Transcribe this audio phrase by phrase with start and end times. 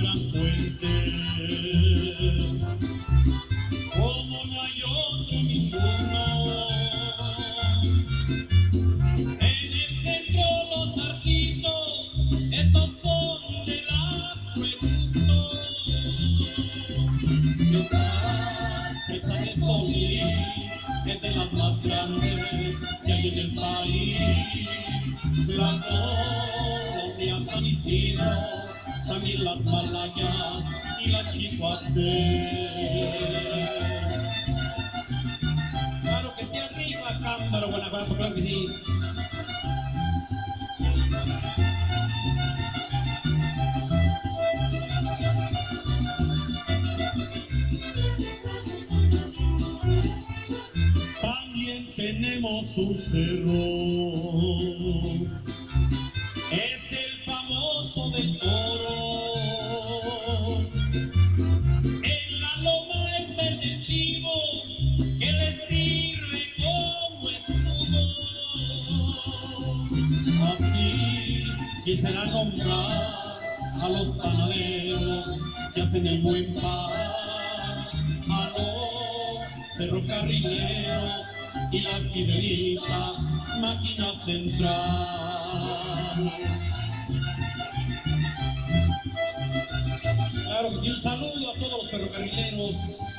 [0.00, 1.39] gran fuente.
[29.40, 30.64] las malayas
[31.02, 31.80] y la chihuahua.
[36.02, 38.66] Claro que sí, arriba, Cámara, Guanajuato, claro que sí.
[51.22, 54.89] También tenemos un cerro
[76.00, 76.90] hacen el buen pan,
[78.30, 81.26] a los ferrocarrileros
[81.72, 83.12] y la fidelita
[83.60, 84.80] máquina central.
[90.44, 92.76] Claro que sí, un saludo a todos los ferrocarrileros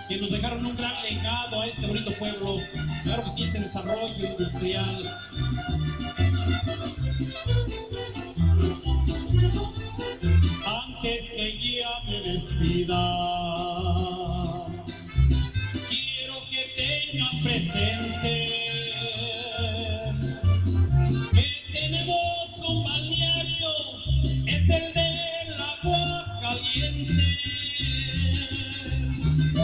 [0.07, 2.57] que nos dejaron un gran legado a este bonito pueblo.
[3.03, 5.17] Claro que sí, ese desarrollo industrial.
[12.81, 14.65] Despida,
[15.89, 18.33] quiero que tengan presente
[21.33, 23.69] que tenemos un balneario,
[24.47, 27.23] es el del agua caliente.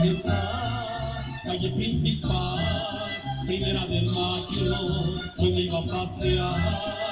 [0.04, 3.12] Esa calle principal,
[3.46, 7.07] primera de mayo, donde iba a pasear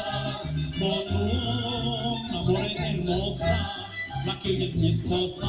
[4.25, 5.47] la que es mi esposa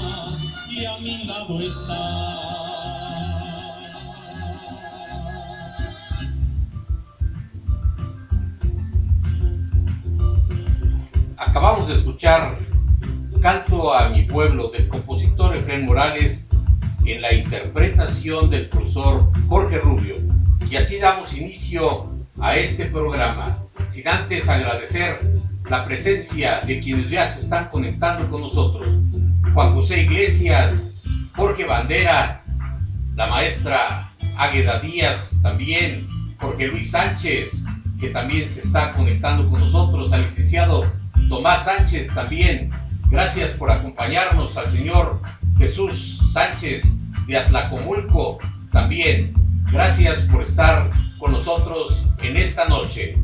[0.71, 2.27] y a mi lado está.
[11.39, 12.59] Acabamos de escuchar
[13.41, 16.51] Canto a mi pueblo del compositor Efraín Morales
[17.05, 20.17] en la interpretación del profesor Jorge Rubio.
[20.69, 25.36] Y así damos inicio a este programa, sin antes agradecer
[25.69, 28.93] la presencia de quienes ya se están conectando con nosotros.
[29.53, 31.03] Juan José Iglesias,
[31.35, 32.43] Jorge Bandera,
[33.15, 36.07] la maestra Águeda Díaz también,
[36.39, 37.65] Jorge Luis Sánchez,
[37.99, 40.85] que también se está conectando con nosotros, al licenciado
[41.29, 42.71] Tomás Sánchez también.
[43.09, 45.21] Gracias por acompañarnos al señor
[45.59, 46.97] Jesús Sánchez
[47.27, 48.39] de Atlacomulco
[48.73, 49.35] también.
[49.73, 53.17] Gracias por estar con nosotros en esta noche.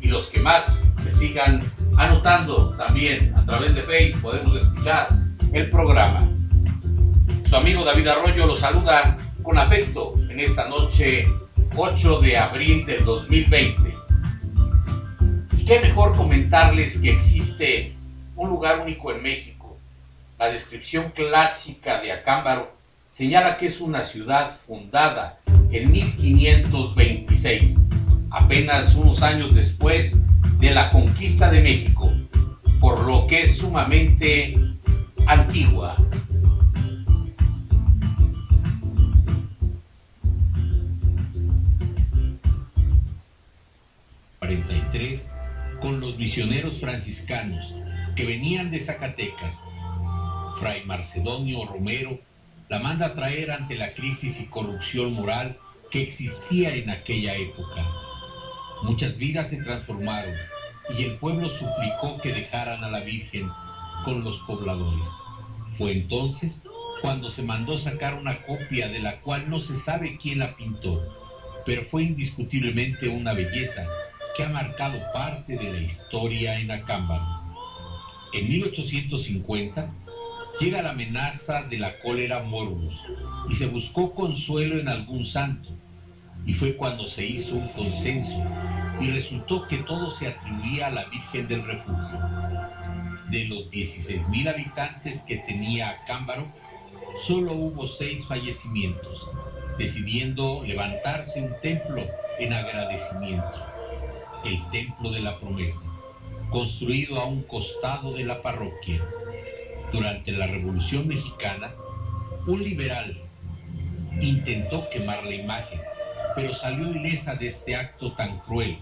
[0.00, 1.62] Y los que más se sigan
[1.96, 5.08] anotando también a través de Facebook podemos escuchar
[5.52, 6.28] el programa.
[7.44, 11.26] Su amigo David Arroyo lo saluda con afecto en esta noche
[11.76, 13.94] 8 de abril del 2020.
[15.58, 17.92] Y qué mejor comentarles que existe
[18.36, 19.76] un lugar único en México.
[20.38, 22.72] La descripción clásica de Acámbaro
[23.10, 25.38] señala que es una ciudad fundada
[25.70, 27.88] en 1526,
[28.30, 30.16] apenas unos años después
[30.62, 32.10] de la conquista de México,
[32.80, 34.56] por lo que es sumamente
[35.26, 35.96] antigua.
[45.80, 47.74] con los misioneros franciscanos
[48.14, 49.64] que venían de Zacatecas.
[50.60, 52.20] Fray Macedonio Romero
[52.68, 55.58] la manda a traer ante la crisis y corrupción moral
[55.90, 58.11] que existía en aquella época.
[58.82, 60.34] Muchas vidas se transformaron
[60.98, 63.48] y el pueblo suplicó que dejaran a la Virgen
[64.04, 65.06] con los pobladores.
[65.78, 66.64] Fue entonces
[67.00, 71.00] cuando se mandó sacar una copia de la cual no se sabe quién la pintó,
[71.64, 73.86] pero fue indiscutiblemente una belleza
[74.36, 77.40] que ha marcado parte de la historia en Acámbaro.
[78.32, 79.92] En 1850
[80.58, 82.94] llega la amenaza de la cólera morbus
[83.48, 85.70] y se buscó consuelo en algún santo.
[86.44, 88.42] Y fue cuando se hizo un consenso
[89.02, 92.20] y resultó que todo se atribuía a la Virgen del Refugio.
[93.28, 96.46] De los 16.000 habitantes que tenía Acámbaro,
[97.22, 99.28] solo hubo seis fallecimientos,
[99.78, 102.02] decidiendo levantarse un templo
[102.38, 103.66] en agradecimiento,
[104.44, 105.92] el Templo de la Promesa
[106.52, 109.02] construido a un costado de la parroquia.
[109.90, 111.72] Durante la Revolución Mexicana,
[112.46, 113.16] un liberal
[114.20, 115.80] intentó quemar la imagen,
[116.36, 118.78] pero salió ilesa de este acto tan cruel.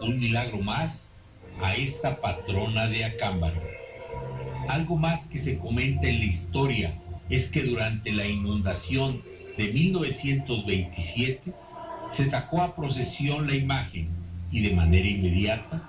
[0.00, 1.10] Un milagro más
[1.62, 3.60] a esta patrona de Acámbaro.
[4.68, 6.98] Algo más que se comenta en la historia
[7.30, 9.22] es que durante la inundación
[9.56, 11.52] de 1927
[12.10, 14.08] se sacó a procesión la imagen
[14.50, 15.82] y de manera inmediata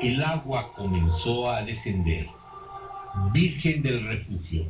[0.00, 2.26] el agua comenzó a descender.
[3.32, 4.66] Virgen del Refugio,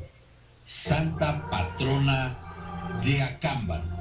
[0.64, 2.36] Santa Patrona
[3.04, 3.99] de Acámbaro.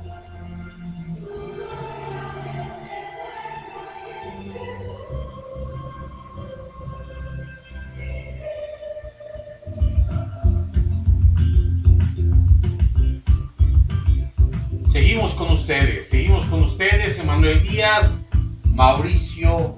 [17.39, 18.27] Emanuel Díaz,
[18.65, 19.77] Mauricio,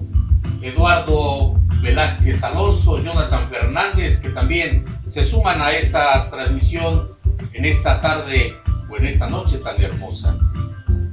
[0.62, 7.12] Eduardo Velázquez Alonso, Jonathan Fernández, que también se suman a esta transmisión
[7.52, 8.56] en esta tarde
[8.90, 10.36] o en esta noche tan hermosa.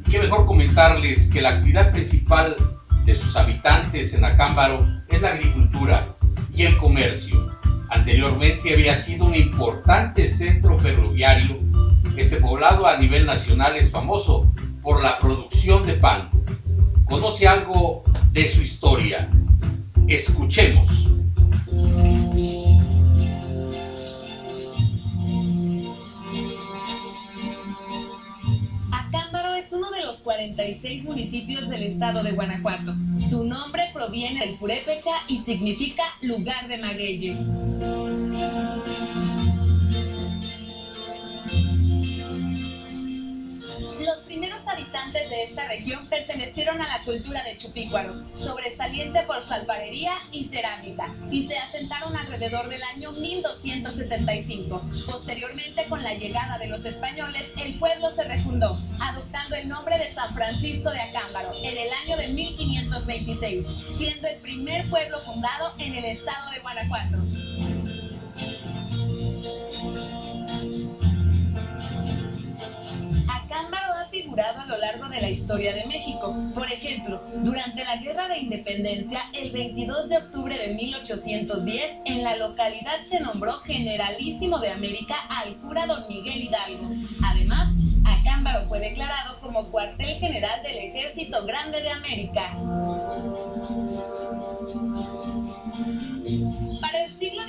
[0.04, 2.56] Y qué mejor comentarles que la actividad principal
[3.06, 6.16] de sus habitantes en Acámbaro es la agricultura
[6.52, 7.48] y el comercio.
[7.92, 11.60] Anteriormente había sido un importante centro ferroviario.
[12.18, 14.52] Este poblado a nivel nacional es famoso
[14.82, 16.30] por la producción de pan.
[17.10, 19.28] Conoce algo de su historia.
[20.08, 21.10] Escuchemos.
[28.92, 32.94] Acámbaro es uno de los 46 municipios del estado de Guanajuato.
[33.28, 37.40] Su nombre proviene del purépecha y significa lugar de magueyes.
[45.00, 50.46] Habitantes de esta región pertenecieron a la cultura de Chupícuaro, sobresaliente por su alfarería y
[50.46, 54.82] cerámica, y se asentaron alrededor del año 1275.
[55.06, 60.14] Posteriormente, con la llegada de los españoles, el pueblo se refundó, adoptando el nombre de
[60.14, 65.96] San Francisco de Acámbaro en el año de 1526, siendo el primer pueblo fundado en
[65.96, 67.49] el estado de Guanajuato.
[74.40, 76.34] A lo largo de la historia de México.
[76.54, 82.38] Por ejemplo, durante la Guerra de Independencia, el 22 de octubre de 1810, en la
[82.38, 86.90] localidad se nombró Generalísimo de América al cura don Miguel Hidalgo.
[87.22, 87.74] Además,
[88.06, 92.56] Acámbaro fue declarado como cuartel general del Ejército Grande de América.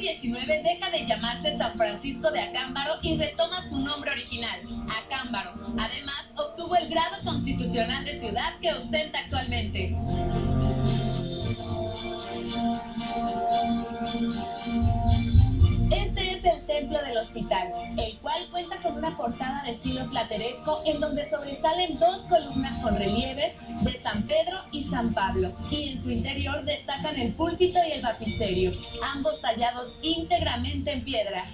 [0.01, 5.53] Deja de llamarse San Francisco de Acámbaro y retoma su nombre original, Acámbaro.
[5.79, 9.95] Además, obtuvo el grado constitucional de ciudad que ostenta actualmente.
[15.91, 16.30] Este
[16.71, 21.99] templo del hospital, el cual cuenta con una portada de estilo plateresco en donde sobresalen
[21.99, 27.19] dos columnas con relieves de San Pedro y San Pablo, y en su interior destacan
[27.19, 28.73] el púlpito y el baptisterio,
[29.03, 31.45] ambos tallados íntegramente en piedra.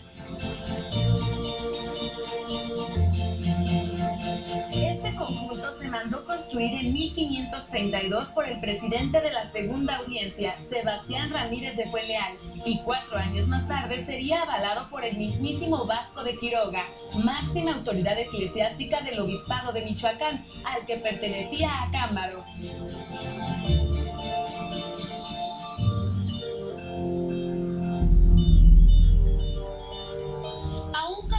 [5.26, 11.76] Conjunto se mandó construir en 1532 por el presidente de la Segunda Audiencia, Sebastián Ramírez
[11.76, 16.85] de Fuenleal, y cuatro años más tarde sería avalado por el mismísimo Vasco de Quiroga,
[17.14, 21.71] máxima autoridad eclesiástica del Obispado de Michoacán, al que pertenecía.
[21.76, 21.90] A
[22.38, 24.06] un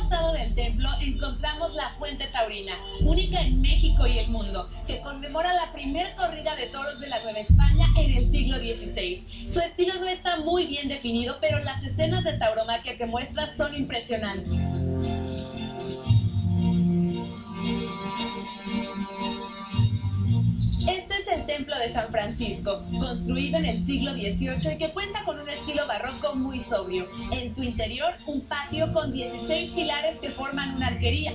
[0.08, 5.54] costado del templo encontramos la Fuente Taurina, única en México y el mundo, que conmemora
[5.54, 9.50] la primer corrida de toros de la Nueva España en el siglo XVI.
[9.50, 13.76] Su estilo no está muy bien definido, pero las escenas de tauromaquia que muestra son
[13.76, 14.87] impresionantes.
[21.80, 26.36] De San Francisco, construido en el siglo XVIII y que cuenta con un estilo barroco
[26.36, 27.08] muy sobrio.
[27.32, 31.34] En su interior, un patio con 16 pilares que forman una arquería.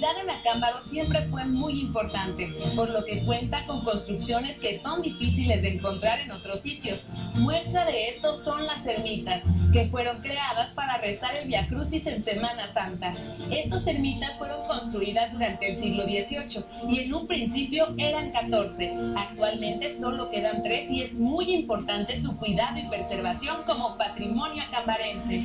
[0.00, 5.02] Religiosidad en Acámbaro siempre fue muy importante, por lo que cuenta con construcciones que son
[5.02, 7.06] difíciles de encontrar en otros sitios.
[7.34, 9.42] Muestra de esto son las ermitas,
[9.72, 13.14] que fueron creadas para rezar el Via Crucis en Semana Santa.
[13.50, 18.94] Estas ermitas fueron construidas durante el siglo XVIII y en un principio eran 14.
[19.16, 25.44] Actualmente solo quedan tres y es muy importante su cuidado y preservación como patrimonio acambarense.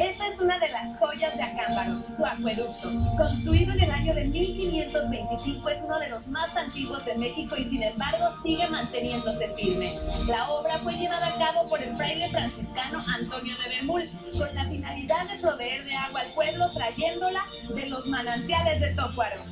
[0.00, 2.90] Esta es una de las joyas de Acámbaro, su acueducto.
[3.16, 7.62] Construido en el año de 1525, es uno de los más antiguos de México y
[7.62, 9.96] sin embargo sigue manteniéndose firme.
[10.26, 14.64] La obra fue llevada a cabo por el fraile franciscano Antonio de Bermul, con la
[14.64, 19.44] finalidad de proveer de agua al pueblo trayéndola de los manantiales de Tócuaro.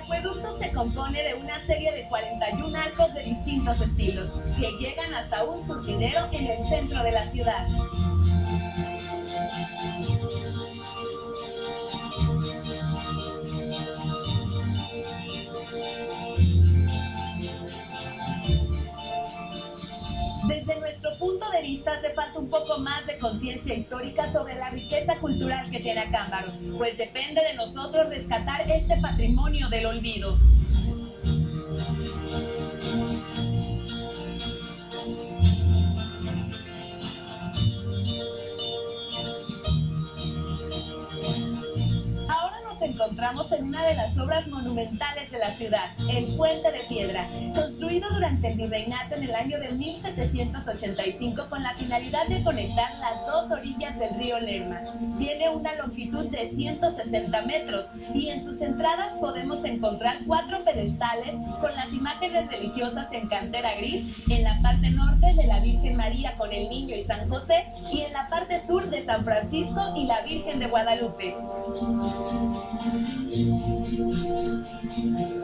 [0.00, 5.44] Acueducto se compone de una serie de 41 arcos de distintos estilos, que llegan hasta
[5.44, 7.66] un surtidero en el centro de la ciudad.
[21.20, 25.70] Punto de vista hace falta un poco más de conciencia histórica sobre la riqueza cultural
[25.70, 30.38] que tiene Acámbaro, pues depende de nosotros rescatar este patrimonio del olvido.
[43.00, 48.10] Encontramos en una de las obras monumentales de la ciudad, el Puente de Piedra, construido
[48.10, 53.50] durante el virreinato en el año de 1785 con la finalidad de conectar las dos
[53.52, 54.80] orillas del río Lerma.
[55.16, 61.74] Tiene una longitud de 160 metros y en sus entradas podemos encontrar cuatro pedestales con
[61.74, 66.52] las imágenes religiosas en cantera gris en la parte norte de la Virgen María con
[66.52, 70.20] el Niño y San José y en la parte sur de San Francisco y la
[70.20, 71.34] Virgen de Guadalupe.
[72.90, 75.39] Thank you.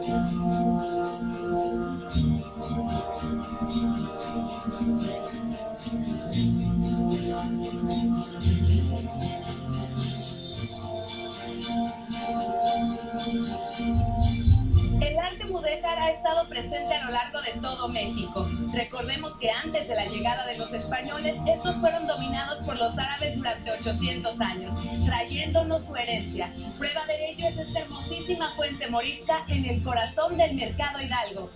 [16.61, 18.47] Presente a lo largo de todo México.
[18.73, 23.35] Recordemos que antes de la llegada de los españoles, estos fueron dominados por los árabes
[23.35, 24.73] durante 800 años,
[25.05, 26.51] trayéndonos su herencia.
[26.79, 31.51] Prueba de ello es esta hermosísima fuente morisca en el corazón del mercado Hidalgo.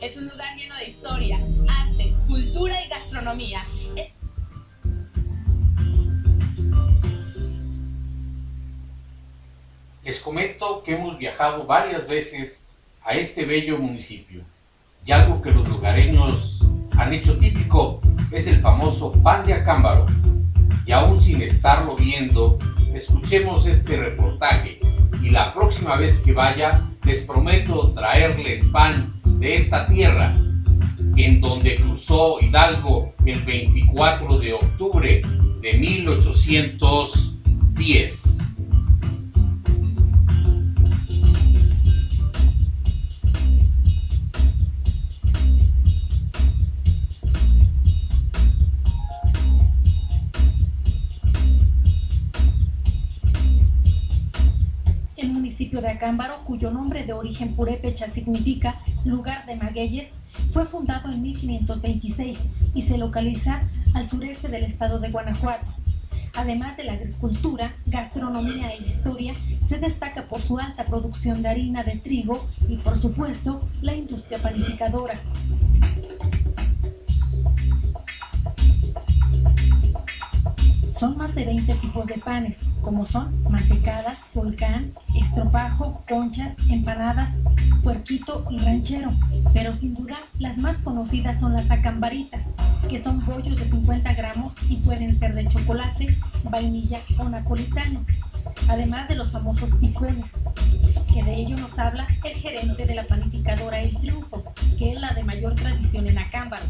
[0.00, 3.62] Es un lugar lleno de historia, arte, cultura y gastronomía.
[10.02, 12.66] Les comento que hemos viajado varias veces
[13.04, 14.42] a este bello municipio
[15.04, 16.64] y algo que los lugareños
[16.96, 20.06] han hecho típico es el famoso pan de acámbaro.
[20.86, 22.58] Y aún sin estarlo viendo,
[22.94, 24.80] escuchemos este reportaje
[25.22, 29.13] y la próxima vez que vaya les prometo traerles pan
[29.44, 30.34] de esta tierra
[31.16, 35.20] en donde cruzó Hidalgo el 24 de octubre
[35.60, 38.34] de 1810.
[55.80, 60.10] de Acámbaro, cuyo nombre de origen purépecha significa lugar de magueyes,
[60.50, 62.38] fue fundado en 1526
[62.74, 63.60] y se localiza
[63.94, 65.72] al sureste del estado de Guanajuato.
[66.36, 69.34] Además de la agricultura, gastronomía e historia,
[69.68, 74.38] se destaca por su alta producción de harina de trigo y, por supuesto, la industria
[74.38, 75.20] panificadora.
[80.98, 87.30] Son más de 20 tipos de panes, como son mantecadas, volcán, estropajo, conchas, empanadas,
[87.82, 89.12] puerquito y ranchero.
[89.52, 92.44] Pero sin duda, las más conocidas son las acambaritas,
[92.88, 98.04] que son bollos de 50 gramos y pueden ser de chocolate, vainilla o napolitano.
[98.68, 100.30] Además de los famosos picones,
[101.12, 104.44] que de ello nos habla el gerente de la panificadora El Triunfo,
[104.78, 106.64] que es la de mayor tradición en Acámbaro.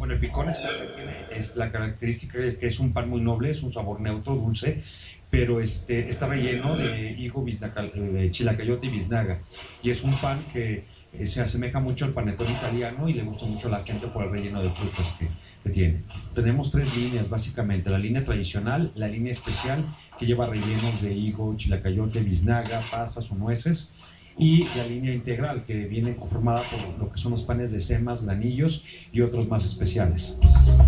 [0.00, 4.00] Bueno, el picón es, la característica que es un pan muy noble, es un sabor
[4.00, 4.82] neutro, dulce,
[5.28, 9.44] pero este, está relleno de higo, de chilacayote y biznaga.
[9.82, 13.44] Y es un pan que eh, se asemeja mucho al panetón italiano y le gusta
[13.44, 16.06] mucho a la gente por el relleno de frutas que, que tiene.
[16.32, 21.54] Tenemos tres líneas básicamente, la línea tradicional, la línea especial que lleva rellenos de higo,
[21.56, 23.94] chilacayote, biznaga, pasas o nueces
[24.40, 28.22] y la línea integral que viene conformada por lo que son los panes de semas,
[28.22, 30.38] lanillos y otros más especiales.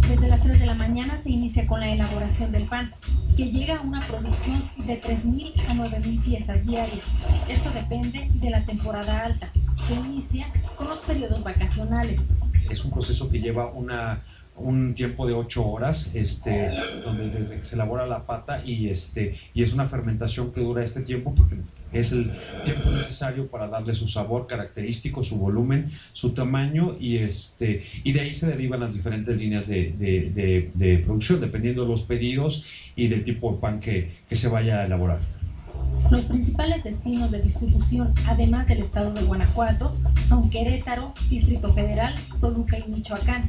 [0.09, 2.95] Desde las 3 de la mañana se inicia con la elaboración del pan,
[3.37, 7.03] que llega a una producción de 3.000 a 9.000 piezas diarias.
[7.47, 9.53] Esto depende de la temporada alta,
[9.87, 12.23] que inicia con los periodos vacacionales.
[12.71, 14.23] Es un proceso que lleva una,
[14.57, 16.71] un tiempo de 8 horas, este,
[17.05, 20.83] donde desde que se elabora la pata y, este, y es una fermentación que dura
[20.83, 21.57] este tiempo porque
[21.93, 22.33] es el
[22.65, 28.21] tiempo necesario para darle su sabor característico, su volumen, su tamaño y, este, y de
[28.21, 29.93] ahí se derivan las diferentes líneas de,
[30.75, 32.65] de, producción, dependiendo de los pedidos
[32.97, 35.21] y del tipo de pan que, que se vaya a elaborar.
[36.11, 39.93] Los principales destinos de distribución, además del estado de Guanajuato,
[40.29, 43.45] son Querétaro, Distrito Federal, Toluca y Michoacán.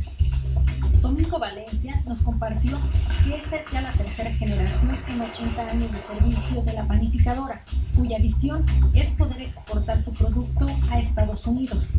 [1.03, 2.77] Domingo Valencia nos compartió
[3.25, 7.61] que esta es ya la tercera generación en 80 años de servicio de la panificadora,
[7.93, 11.89] cuya visión es poder exportar su producto a Estados Unidos.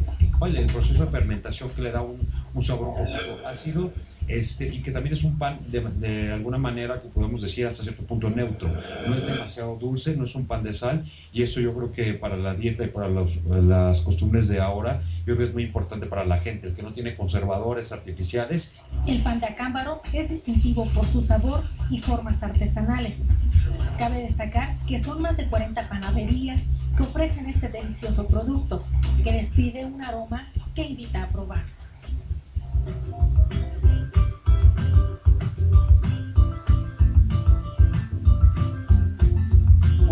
[0.47, 3.93] El proceso de fermentación que le da un, un sabor un poco ácido
[4.29, 8.05] este, y que también es un pan de, alguna manera que podemos decir hasta cierto
[8.05, 8.71] punto neutro.
[9.07, 12.15] No es demasiado dulce, no es un pan de sal y eso yo creo que
[12.15, 15.65] para la dieta y para los, las costumbres de ahora, yo creo que es muy
[15.65, 18.77] importante para la gente, el que no tiene conservadores artificiales.
[19.07, 23.19] El pan de acámbaro es distintivo por su sabor y formas artesanales.
[23.99, 26.61] Cabe destacar que son más de 40 panaderías
[26.97, 28.85] que ofrecen este delicioso producto,
[29.23, 31.65] que despide un aroma que invita a probar.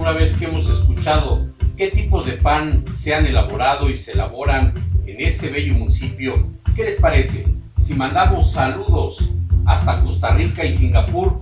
[0.02, 4.74] Una vez que hemos escuchado qué tipos de pan se han elaborado y se elaboran
[5.06, 7.46] en este bello municipio, ¿qué les parece?
[7.84, 9.30] Si mandamos saludos
[9.64, 11.40] hasta Costa Rica y Singapur,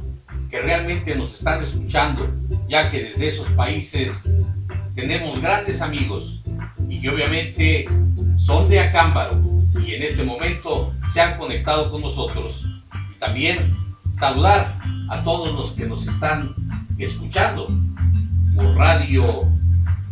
[0.50, 2.28] que realmente nos están escuchando,
[2.68, 4.30] ya que desde esos países
[4.94, 6.44] tenemos grandes amigos
[6.86, 7.88] y que obviamente
[8.36, 9.40] son de Acámbaro
[9.86, 12.66] y en este momento se han conectado con nosotros.
[13.18, 13.74] También
[14.12, 16.54] saludar a todos los que nos están
[16.98, 17.68] escuchando
[18.60, 19.48] por radio,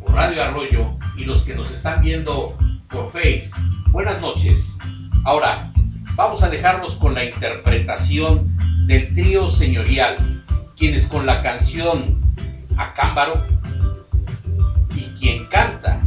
[0.01, 2.57] por Radio Arroyo y los que nos están viendo
[2.89, 3.51] por Face.
[3.89, 4.79] Buenas noches.
[5.25, 5.71] Ahora,
[6.15, 8.57] vamos a dejarnos con la interpretación
[8.87, 10.43] del trío señorial,
[10.77, 12.23] quienes con la canción
[12.79, 13.45] Acámbaro
[14.95, 16.01] y quien canta,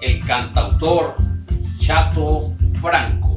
[0.00, 1.16] el cantautor
[1.80, 3.36] Chato Franco.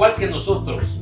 [0.00, 0.98] Igual que nosotros,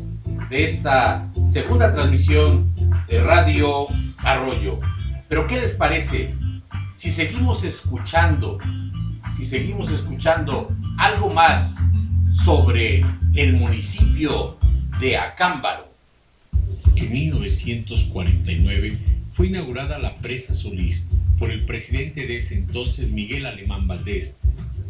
[0.50, 2.74] de esta segunda transmisión
[3.06, 4.80] de Radio Arroyo.
[5.28, 6.34] Pero ¿qué les parece
[6.94, 8.58] si seguimos escuchando,
[9.36, 11.78] si seguimos escuchando algo más
[12.32, 13.04] sobre
[13.36, 14.58] el municipio
[14.98, 15.92] de Acámbaro?
[16.96, 18.98] En 1949
[19.32, 21.08] fue inaugurada la presa Solís
[21.38, 24.40] por el presidente de ese entonces Miguel Alemán Valdés.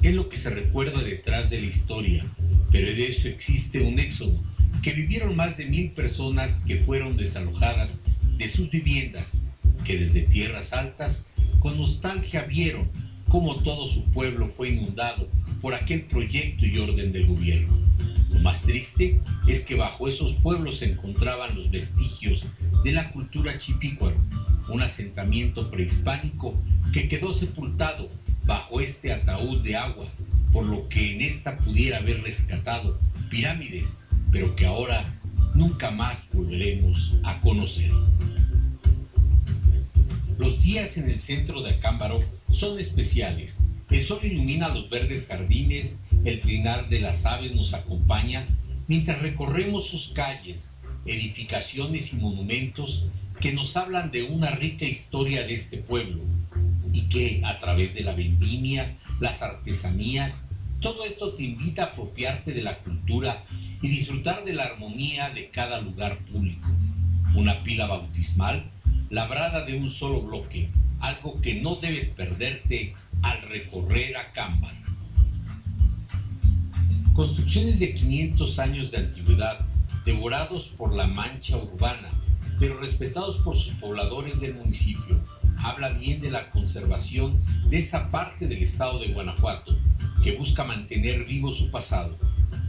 [0.02, 2.24] Es lo que se recuerda detrás de la historia,
[2.70, 4.38] pero de eso existe un éxodo,
[4.82, 8.00] que vivieron más de mil personas que fueron desalojadas
[8.36, 9.40] de sus viviendas,
[9.84, 11.26] que desde tierras altas
[11.58, 12.88] con nostalgia vieron
[13.28, 15.28] cómo todo su pueblo fue inundado
[15.60, 17.76] por aquel proyecto y orden del gobierno.
[18.32, 22.44] Lo más triste es que bajo esos pueblos se encontraban los vestigios
[22.84, 24.16] de la cultura chipícuaro,
[24.68, 26.54] un asentamiento prehispánico
[26.92, 28.08] que quedó sepultado
[28.44, 30.06] bajo este ataúd de agua,
[30.52, 32.98] por lo que en esta pudiera haber rescatado
[33.30, 33.98] pirámides,
[34.32, 35.04] pero que ahora
[35.54, 37.90] nunca más volveremos a conocer.
[40.38, 43.60] Los días en el centro de Acámbaro son especiales.
[43.90, 48.46] El sol ilumina los verdes jardines, el trinar de las aves nos acompaña
[48.86, 50.74] mientras recorremos sus calles,
[51.06, 53.06] edificaciones y monumentos
[53.40, 56.22] que nos hablan de una rica historia de este pueblo
[56.92, 60.48] y que a través de la vendimia, las artesanías,
[60.80, 63.44] todo esto te invita a apropiarte de la cultura
[63.82, 66.68] y disfrutar de la armonía de cada lugar público.
[67.34, 68.70] Una pila bautismal
[69.10, 74.74] labrada de un solo bloque, algo que no debes perderte al recorrer a Cámbar.
[77.14, 79.60] Construcciones de 500 años de antigüedad,
[80.04, 82.10] devorados por la mancha urbana,
[82.60, 85.20] pero respetados por sus pobladores del municipio,
[85.58, 89.76] habla bien de la conservación de esta parte del estado de Guanajuato,
[90.22, 92.16] que busca mantener vivo su pasado,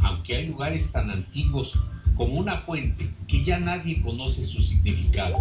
[0.02, 1.74] aunque hay lugares tan antiguos
[2.16, 5.38] como una fuente que ya nadie conoce su significado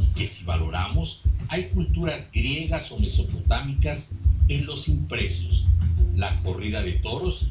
[0.00, 4.10] y que si valoramos hay culturas griegas o mesopotámicas
[4.48, 5.66] en los impresos,
[6.14, 7.46] la corrida de toros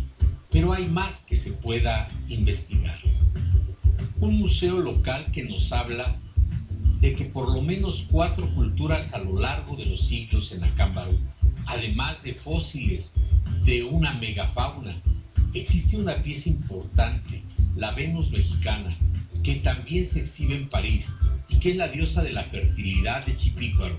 [0.52, 2.97] pero hay más que se pueda investigar.
[4.19, 6.17] Un museo local que nos habla
[6.99, 11.17] de que por lo menos cuatro culturas a lo largo de los siglos en Acámbaro,
[11.65, 13.13] además de fósiles
[13.63, 15.01] de una megafauna,
[15.53, 17.43] existe una pieza importante,
[17.75, 18.95] la Venus mexicana,
[19.43, 21.13] que también se exhibe en París
[21.47, 23.97] y que es la diosa de la fertilidad de Chipícuaro,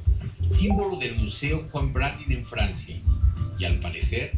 [0.49, 2.97] símbolo del Museo Juan Brandin en Francia.
[3.59, 4.33] Y al parecer,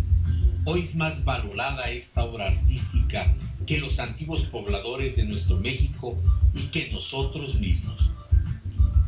[0.64, 3.34] Hoy es más valorada esta obra artística
[3.66, 6.16] que los antiguos pobladores de nuestro México
[6.54, 8.11] y que nosotros mismos.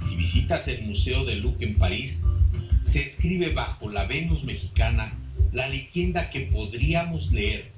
[0.04, 2.22] Si visitas el Museo de Louvre en París,
[2.84, 5.12] se escribe bajo la Venus mexicana
[5.52, 7.70] la leyenda que podríamos leer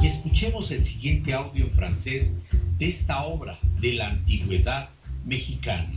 [0.00, 2.36] y escuchemos el siguiente audio en francés
[2.78, 4.90] de esta obra de la antigüedad
[5.24, 5.90] mexicana.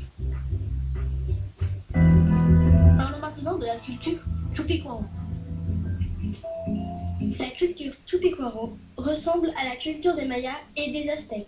[3.60, 4.20] de la culture
[7.40, 11.48] La culture Chupicuaro ressemble à la culture des Mayas et des Aztèques.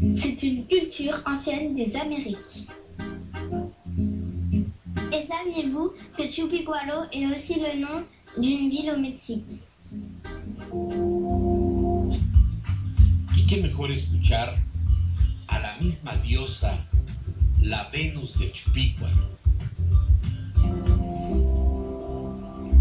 [0.00, 2.68] C'est une culture ancienne des Amériques.
[5.12, 8.04] Et saviez-vous que Chupicuaro est aussi le nom
[8.38, 9.44] d'une ville au Mexique
[13.36, 14.56] ¿Y qué mejor escuchar
[15.48, 16.76] a la misma diosa,
[17.62, 19.36] la Venus de Chupicuaro?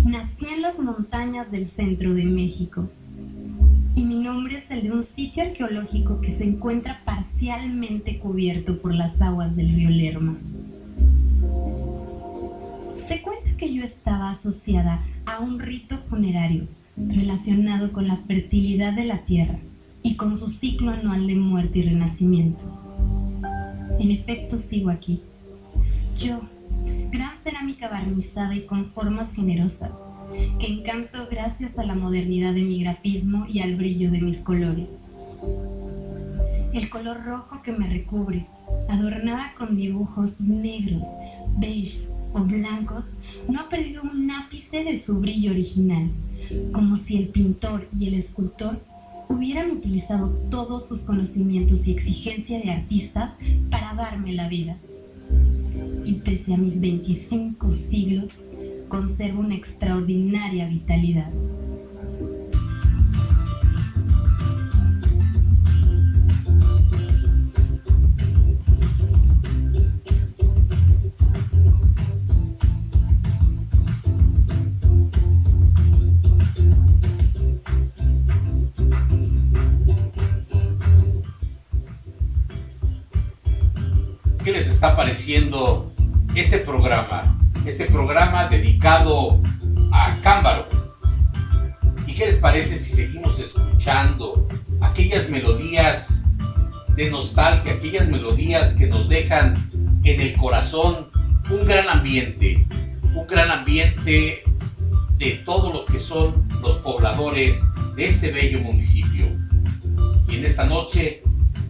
[0.05, 2.89] Nací en las montañas del centro de México
[3.95, 8.93] y mi nombre es el de un sitio arqueológico que se encuentra parcialmente cubierto por
[8.93, 10.35] las aguas del río Lerma.
[13.07, 19.05] Se cuenta que yo estaba asociada a un rito funerario relacionado con la fertilidad de
[19.05, 19.59] la tierra
[20.03, 22.63] y con su ciclo anual de muerte y renacimiento.
[23.99, 25.21] En efecto, sigo aquí.
[26.19, 26.41] Yo,
[27.11, 29.91] gran cerámica barnizada y con formas generosas,
[30.59, 34.89] que encanto gracias a la modernidad de mi grafismo y al brillo de mis colores.
[36.73, 38.45] El color rojo que me recubre,
[38.89, 41.03] adornada con dibujos negros,
[41.57, 43.05] beige o blancos,
[43.47, 46.09] no ha perdido un ápice de su brillo original,
[46.73, 48.79] como si el pintor y el escultor
[49.29, 53.31] hubieran utilizado todos sus conocimientos y exigencia de artistas
[53.69, 54.77] para darme la vida
[56.05, 58.37] y pese a mis 25 siglos,
[58.87, 61.31] conserva una extraordinaria vitalidad.
[84.43, 85.91] ¿Qué les está pareciendo
[86.35, 87.44] este programa?
[87.65, 89.41] Este programa dedicado
[89.91, 90.67] a Cámbaro.
[92.05, 94.47] ¿Y qué les parece si seguimos escuchando
[94.81, 96.27] aquellas melodías
[96.95, 99.55] de nostalgia, aquellas melodías que nos dejan
[100.03, 101.07] en el corazón
[101.49, 102.67] un gran ambiente,
[103.15, 104.43] un gran ambiente
[105.17, 109.25] de todo lo que son los pobladores de este bello municipio.
[110.27, 111.23] Y en esta noche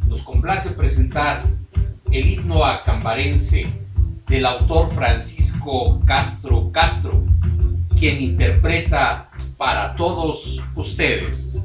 [0.10, 1.45] nos complace presentar
[2.12, 3.84] el himno acambarense
[4.27, 7.23] del autor Francisco Castro Castro,
[7.97, 11.57] quien interpreta para todos ustedes.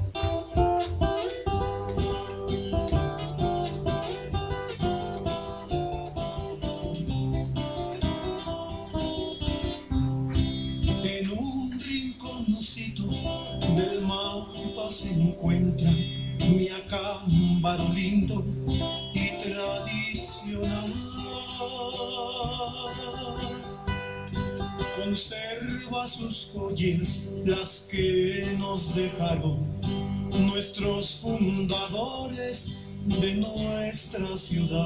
[11.02, 11.70] En un
[13.76, 16.68] del mapa se encuentra mi
[26.20, 29.66] sus joyas, las que nos dejaron
[30.38, 32.76] nuestros fundadores
[33.22, 34.80] de nuestra ciudad.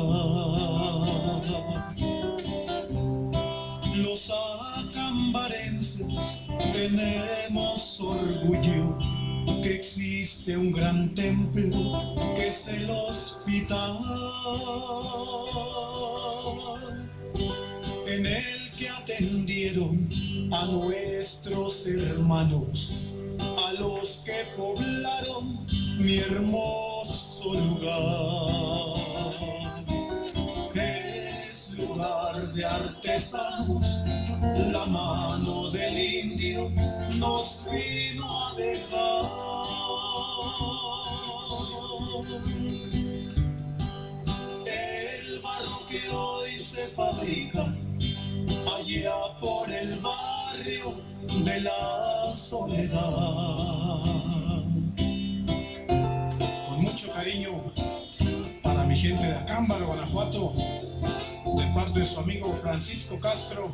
[62.25, 63.70] Amigo Francisco Castro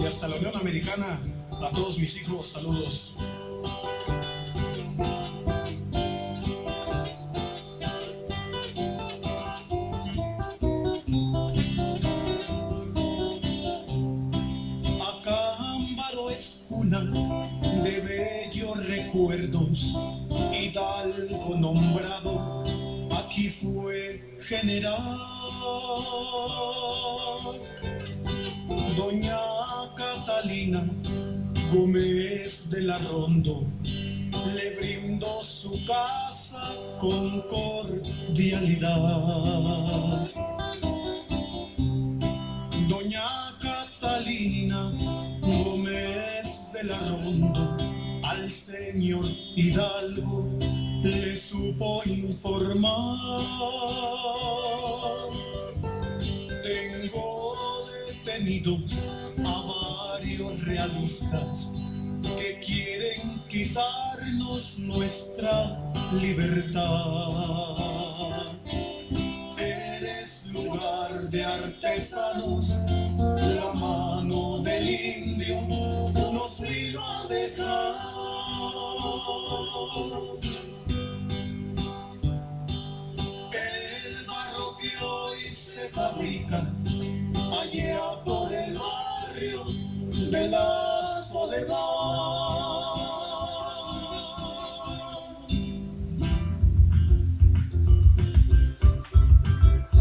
[0.00, 1.20] y hasta la Unión Americana,
[1.50, 3.14] a todos mis hijos, saludos.
[15.06, 17.00] Acámbaro es cuna
[17.84, 19.94] de bellos recuerdos,
[20.58, 22.64] Hidalgo nombrado
[23.10, 25.34] aquí fue general.
[28.96, 29.38] Doña
[29.96, 30.82] Catalina
[31.70, 33.66] Gómez de la Rondo
[34.54, 38.90] le brindó su casa con cordialidad.
[42.88, 44.90] Doña Catalina
[45.42, 47.76] Gómez de la Rondo
[48.22, 50.48] al señor Hidalgo
[51.02, 53.34] le supo informar.
[58.46, 61.72] A varios realistas
[62.36, 65.80] que quieren quitarnos nuestra
[66.12, 66.82] libertad.
[69.58, 72.68] Eres lugar de artesanos,
[73.56, 75.62] la mano del indio
[76.12, 77.94] nos vino a dejar.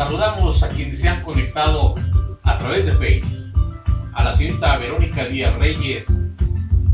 [0.03, 1.95] Saludamos a quienes se han conectado
[2.43, 3.49] a través de Face.
[4.11, 6.19] A la señorita Verónica Díaz Reyes,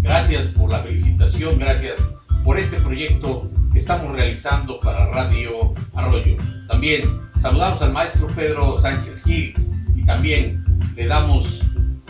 [0.01, 6.37] gracias por la felicitación, gracias por este proyecto que estamos realizando para Radio Arroyo.
[6.67, 9.55] También saludamos al maestro Pedro Sánchez Gil
[9.95, 10.63] y también
[10.95, 11.65] le damos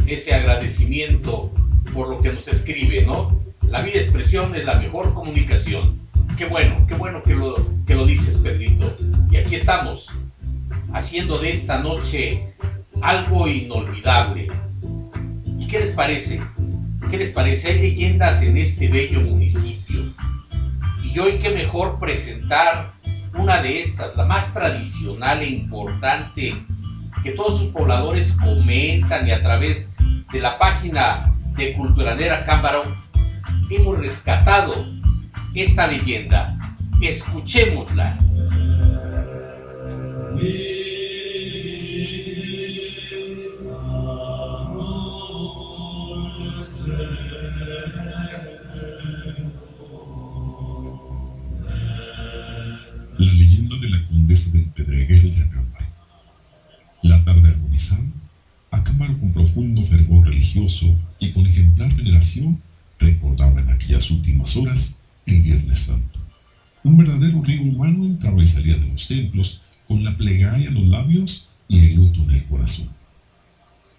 [0.05, 1.49] ese agradecimiento
[1.93, 3.39] por lo que nos escribe, ¿no?
[3.69, 5.97] La vida expresión es la mejor comunicación.
[6.37, 7.55] Qué bueno, qué bueno que lo,
[7.87, 8.97] que lo dices, Pedrito.
[9.31, 10.09] Y aquí estamos,
[10.93, 12.53] haciendo de esta noche
[13.01, 14.47] algo inolvidable.
[15.57, 16.41] ¿Y qué les parece?
[17.09, 17.69] ¿Qué les parece?
[17.69, 20.13] Hay leyendas en este bello municipio.
[21.03, 22.93] Y hoy qué mejor presentar
[23.33, 26.55] una de estas, la más tradicional e importante,
[27.23, 29.91] que todos sus pobladores comentan y a través
[30.31, 32.83] de la página de Culturanera Cámbaro
[33.69, 34.87] hemos rescatado
[35.53, 36.57] esta leyenda.
[37.01, 38.19] Escuchémosla.
[54.29, 55.89] desde el pedreguel de Acabar.
[57.01, 58.03] La tarde armonizada,
[58.69, 60.85] Acamar con profundo fervor religioso
[61.19, 62.61] y con ejemplar veneración
[62.99, 66.19] recordaba en aquellas últimas horas el Viernes Santo.
[66.83, 70.87] Un verdadero río humano entraba y salía de los templos con la plegaria en los
[70.87, 72.89] labios y el luto en el corazón.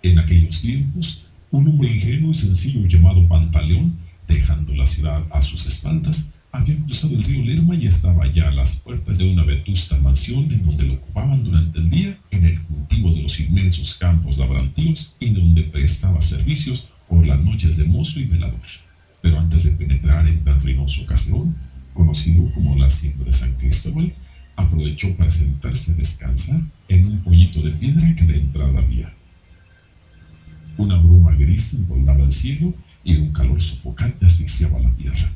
[0.04, 5.66] En aquellos tiempos, un hombre ingenuo y sencillo llamado Pantaleón, dejando la ciudad a sus
[5.66, 9.96] espaldas, había cruzado el río Lerma y estaba ya a las puertas de una vetusta
[9.98, 14.36] mansión en donde lo ocupaban durante el día en el cultivo de los inmensos campos
[14.36, 18.60] labrantíos y donde prestaba servicios por las noches de mozo y velador.
[19.22, 21.54] Pero antes de penetrar en tan ruinoso caserón,
[21.94, 24.12] conocido como la hacienda de San Cristóbal,
[24.56, 29.12] aprovechó para sentarse a descansar en un pollito de piedra que de entrada había.
[30.76, 32.74] Una bruma gris envolvaba el cielo
[33.04, 35.30] y un calor sofocante asfixiaba la tierra.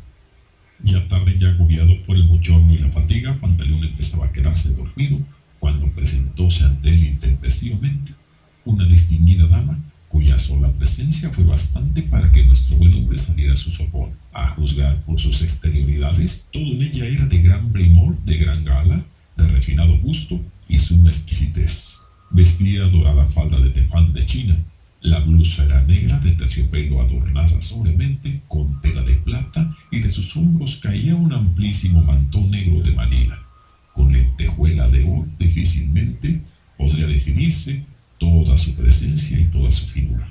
[0.82, 5.18] Ya tarde, ya agobiado por el bochorno y la fatiga, Pantaleón empezaba a quedarse dormido
[5.60, 8.12] cuando presentóse ante él intempestivamente
[8.64, 13.56] una distinguida dama cuya sola presencia fue bastante para que nuestro buen hombre saliera a
[13.56, 14.10] su sopor.
[14.32, 19.04] A juzgar por sus exterioridades, todo en ella era de gran primor, de gran gala,
[19.36, 21.98] de refinado gusto y suma exquisitez.
[22.30, 24.56] Vestía dorada falda de tefán de China,
[25.04, 30.34] la blusa era negra de terciopelo adornada sobremente con tela de plata y de sus
[30.34, 33.38] hombros caía un amplísimo mantón negro de Manila.
[33.92, 36.40] Con lentejuela de oro difícilmente
[36.78, 37.82] podría definirse
[38.16, 40.26] toda su presencia y toda su figura.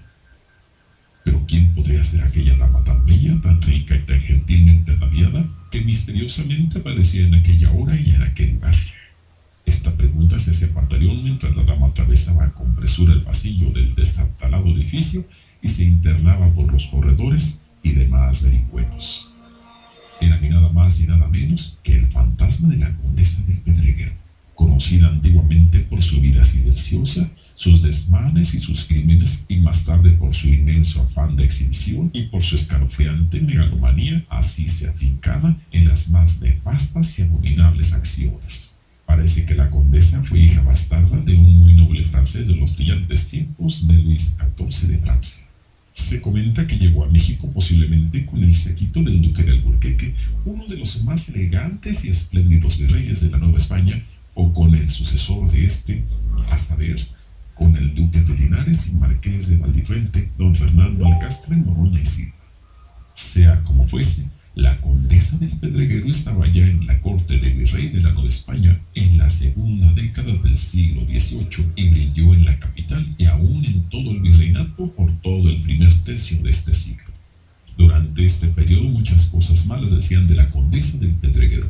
[1.23, 5.81] Pero ¿quién podría ser aquella dama tan bella, tan rica y tan gentilmente ataviada que
[5.81, 8.73] misteriosamente aparecía en aquella hora y en aquel lugar?
[9.65, 14.67] Esta pregunta se hacía Pantaleón mientras la dama atravesaba con presura el pasillo del destartalado
[14.67, 15.25] edificio
[15.61, 19.29] y se internaba por los corredores y demás vericuetos.
[20.19, 24.13] Era ni nada más ni nada menos que el fantasma de la condesa del Pedreguero,
[24.55, 30.33] conocida antiguamente por su vida silenciosa, sus desmanes y sus crímenes, y más tarde por
[30.33, 36.09] su inmenso afán de exhibición y por su escalofriante megalomanía, así se afincaba en las
[36.09, 38.72] más nefastas y abominables acciones.
[39.23, 43.29] Parece que la condesa fue hija bastarda de un muy noble francés de los brillantes
[43.29, 45.41] tiempos de Luis XIV de Francia.
[45.93, 50.13] Se comenta que llegó a México posiblemente con el sequito del duque de Alburquerque,
[50.43, 54.03] uno de los más elegantes y espléndidos virreyes de la Nueva España,
[54.33, 56.03] o con el sucesor de este,
[56.49, 56.97] a saber,
[57.53, 62.35] con el duque de Linares y marqués de Valdifrente, don Fernando Alcastre, Moroña y Silva.
[63.13, 64.25] Sea como fuese,
[64.55, 68.79] la condesa del Pedreguero estaba ya en la corte de virrey de la Nueva España
[68.93, 73.81] en la segunda década del siglo XVIII y brilló en la capital y aún en
[73.89, 77.11] todo el virreinato por todo el primer tercio de este siglo.
[77.77, 81.67] Durante este periodo muchas cosas malas decían de la condesa del Pedreguero.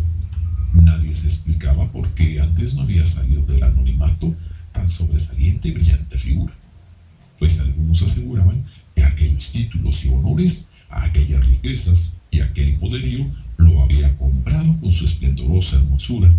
[0.73, 4.33] Nadie se explicaba por qué antes no había salido del anonimato
[4.73, 6.53] tan sobresaliente y brillante figura,
[7.39, 8.61] pues algunos aseguraban
[8.93, 15.05] que aquellos títulos y honores, aquellas riquezas, y aquel poderío lo había comprado con su
[15.05, 16.29] esplendorosa hermosura,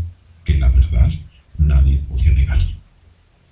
[0.45, 1.09] que la verdad
[1.57, 2.59] nadie podía negar.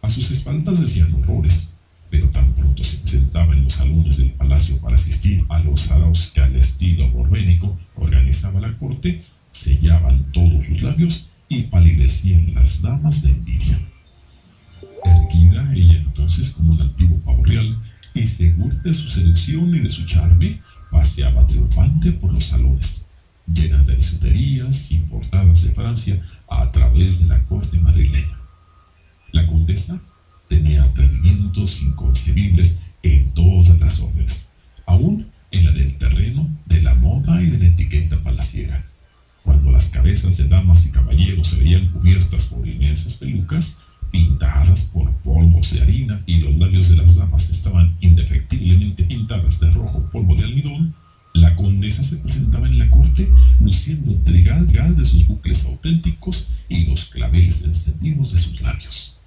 [0.02, 1.74] A sus espaldas decían horrores,
[2.10, 6.32] pero tan pronto se sentaba en los salones del palacio para asistir a los saraos
[6.34, 9.22] que al estilo borbénico organizaba la corte,
[9.52, 13.78] sellaban todos sus labios y palidecían las damas de envidia.
[15.04, 17.78] Erguida ella entonces como un antiguo pavo real
[18.14, 20.58] y segura de su seducción y de su charme,
[20.92, 23.06] paseaba triunfante por los salones,
[23.52, 26.16] llena de bisuterías importadas de Francia
[26.48, 28.38] a través de la corte madrileña.
[29.32, 29.98] La condesa
[30.48, 34.52] tenía atrevimientos inconcebibles en todas las órdenes,
[34.86, 38.84] aún en la del terreno, de la moda y de la etiqueta palaciega.
[39.42, 43.78] Cuando las cabezas de damas y caballeros se veían cubiertas por inmensas pelucas,
[44.12, 49.70] pintadas por polvos de harina y los labios de las damas estaban indefectiblemente pintadas de
[49.70, 50.94] rojo polvo de almidón,
[51.32, 57.06] la condesa se presentaba en la corte luciendo trigal de sus bucles auténticos y los
[57.06, 59.18] claveles encendidos de sus labios.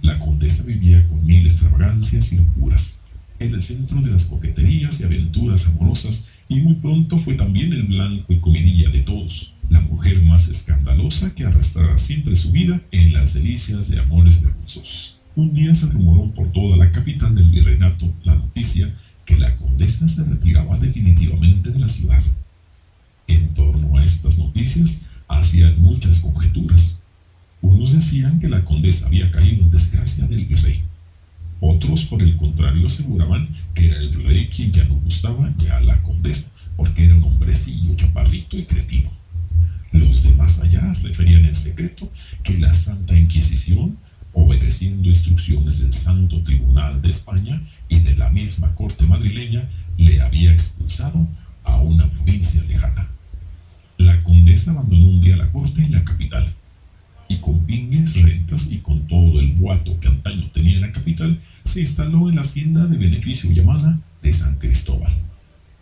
[0.00, 3.00] La condesa vivía con mil extravagancias y locuras.
[3.40, 7.82] Era el centro de las coqueterías y aventuras amorosas y muy pronto fue también el
[7.82, 13.12] blanco y comidilla de todos la mujer más escandalosa que arrastrara siempre su vida en
[13.12, 15.18] las delicias de amores vergonzosos.
[15.34, 18.94] Un día se rumoró por toda la capital del virreinato la noticia
[19.24, 22.22] que la condesa se retiraba definitivamente de la ciudad.
[23.26, 27.00] En torno a estas noticias hacían muchas conjeturas.
[27.62, 30.84] Unos decían que la condesa había caído en desgracia del virrey.
[31.60, 35.80] Otros, por el contrario, aseguraban que era el virrey quien ya no gustaba ya a
[35.80, 39.10] la condesa, porque era un hombrecillo chaparrito y cretino.
[39.92, 42.10] Los de más allá referían en secreto
[42.42, 43.96] que la Santa Inquisición
[44.34, 50.50] obedeciendo instrucciones del Santo Tribunal de España y de la misma corte madrileña, le había
[50.50, 51.24] expulsado
[51.62, 53.06] a una provincia lejana.
[53.96, 56.50] La condesa abandonó un día la corte y la capital,
[57.28, 61.40] y con pingues, rentas y con todo el boato que antaño tenía en la capital,
[61.64, 65.12] se instaló en la hacienda de beneficio llamada de San Cristóbal,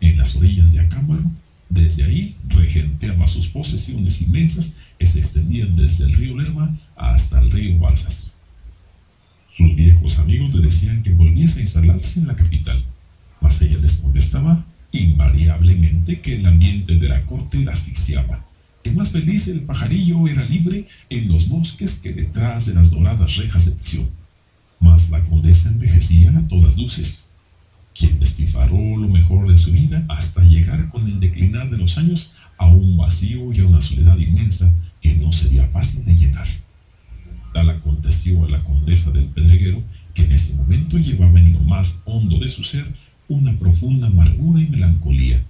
[0.01, 1.23] en las orillas de Acámbaro.
[1.69, 7.51] Desde ahí regenteaba sus posesiones inmensas que se extendían desde el río Lerma hasta el
[7.51, 8.37] río Balsas.
[9.51, 12.81] Sus viejos amigos le decían que volviese a instalarse en la capital,
[13.41, 18.39] mas ella les contestaba invariablemente que el ambiente de la corte la asfixiaba
[18.83, 23.37] el más feliz el pajarillo era libre en los bosques que detrás de las doradas
[23.37, 24.09] rejas de prisión.
[24.79, 27.29] Mas la condesa envejecía a todas luces,
[27.95, 32.33] quien despilfarró lo mejor de su vida hasta llegar con el declinar de los años
[32.57, 36.47] a un vacío y a una soledad inmensa que no sería fácil de llenar.
[37.53, 39.81] Tal aconteció a la condesa del Pedreguero,
[40.13, 42.93] que en ese momento llevaba en lo más hondo de su ser
[43.29, 45.41] una profunda amargura y melancolía,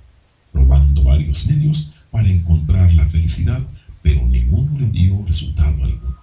[0.51, 3.66] probando varios medios para encontrar la felicidad,
[4.03, 6.14] pero ninguno le dio resultado alguno.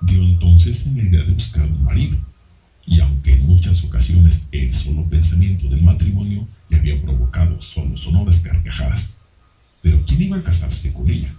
[0.00, 2.18] Dio entonces en la idea de buscar un marido,
[2.84, 8.40] y aunque en muchas ocasiones el solo pensamiento del matrimonio le había provocado solo sonoras
[8.40, 9.20] carcajadas,
[9.80, 11.32] pero ¿quién iba a casarse con ella?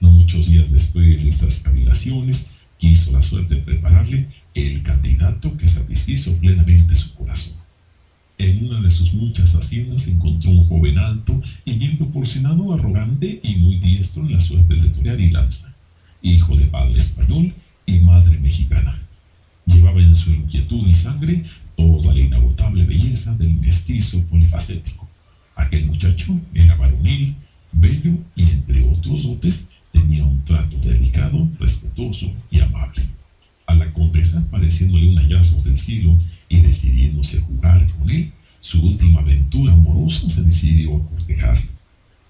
[0.00, 2.48] No muchos días después de estas cavilaciones,
[2.78, 7.63] quiso la suerte prepararle el candidato que satisfizo plenamente su corazón.
[8.36, 13.54] En una de sus muchas haciendas encontró un joven alto y bien proporcionado, arrogante y
[13.56, 15.72] muy diestro en las suertes de torear y lanza,
[16.20, 17.54] hijo de padre español
[17.86, 18.98] y madre mexicana.
[19.66, 21.42] Llevaba en su inquietud y sangre
[21.76, 25.08] toda la inagotable belleza del mestizo polifacético.
[25.54, 27.36] Aquel muchacho era varonil,
[27.70, 33.06] bello y entre otros dotes tenía un trato delicado, respetuoso y amable.
[33.66, 36.18] A la condesa, pareciéndole un hallazgo del cielo,
[36.54, 41.70] y decidiéndose jugar con él, su última aventura amorosa se decidió a cortejarlo.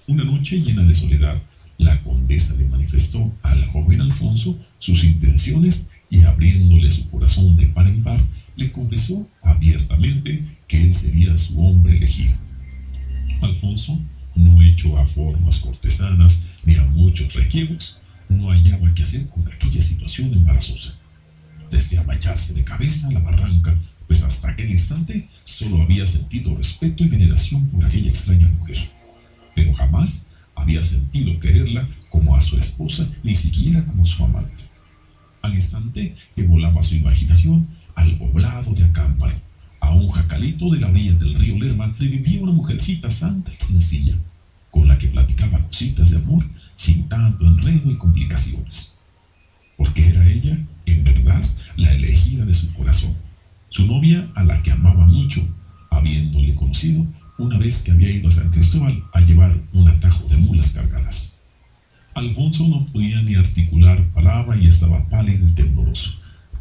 [0.07, 1.43] Una noche llena de soledad,
[1.79, 7.87] la condesa le manifestó al joven Alfonso sus intenciones y abriéndole su corazón de par
[7.87, 8.21] en par,
[8.57, 12.33] le confesó abiertamente que él sería su hombre elegido.
[13.43, 14.01] Alfonso,
[14.37, 17.99] no hecho a formas cortesanas ni a muchos requiebros,
[18.29, 20.95] no hallaba qué hacer con aquella situación embarazosa.
[21.71, 23.75] Deseaba echarse de cabeza a la barranca
[24.07, 28.91] pues hasta aquel instante solo había sentido respeto y veneración por aquella extraña mujer,
[29.55, 34.65] pero jamás había sentido quererla como a su esposa, ni siquiera como su amante.
[35.43, 39.37] Al instante que volaba su imaginación al poblado de Acámbaro,
[39.81, 43.65] a un jacalito de la orilla del río Lerma, le vivía una mujercita santa y
[43.65, 44.17] sencilla,
[44.71, 46.45] con la que platicaba cositas de amor
[46.75, 48.95] sin tanto enredo y complicaciones.
[49.77, 51.45] Porque era ella, en verdad,
[51.77, 53.15] la elegida de su corazón
[53.75, 55.45] su novia, a la que amaba mucho,
[55.91, 57.05] habiéndole conocido
[57.39, 61.41] una vez que había ido a San Cristóbal a llevar un atajo de mulas cargadas.
[62.15, 66.13] Alfonso no podía ni articular palabra y estaba pálido y tembloroso.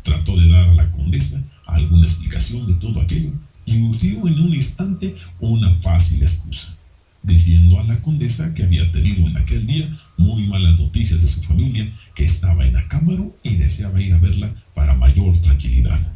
[0.02, 3.30] Trató de dar a la condesa alguna explicación de todo aquello
[3.68, 6.76] y urdió en un instante una fácil excusa,
[7.22, 11.44] diciendo a la condesa que había tenido en aquel día muy malas noticias de su
[11.44, 16.14] familia, que estaba en Acámbaro y deseaba ir a verla para mayor tranquilidad.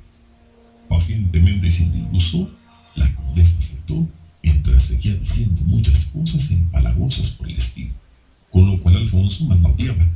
[0.89, 2.49] Pacientemente sin disgusto,
[2.95, 4.07] la condesa aceptó
[4.41, 7.91] mientras seguía diciendo muchas cosas empalagosas por el estilo,
[8.51, 10.07] con lo cual Alfonso manoteaba,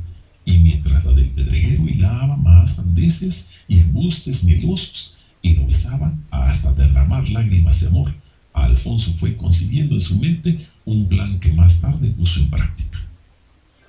[0.44, 6.72] y mientras la del pedreguero hilaba más andeses y embustes melosos y lo besaba hasta
[6.72, 8.12] derramar lágrimas de amor,
[8.54, 12.98] Alfonso fue concibiendo en su mente un plan que más tarde puso en práctica.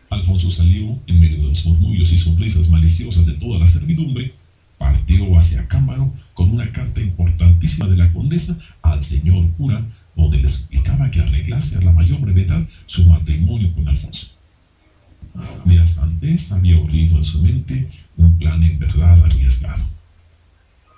[0.10, 4.32] Alfonso salió en medio de los murmullos y sonrisas maliciosas de toda la servidumbre
[4.84, 9.82] partió hacia Cámaro con una carta importantísima de la condesa al señor cura,
[10.14, 14.28] donde le suplicaba que arreglase a la mayor brevedad su matrimonio con Alfonso.
[15.64, 19.86] Días antes había urdido en su mente un plan en verdad arriesgado.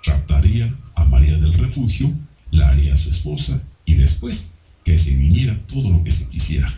[0.04, 2.12] Raptaría a María del Refugio,
[2.50, 6.74] la haría su esposa y después que se viniera todo lo que se quisiera.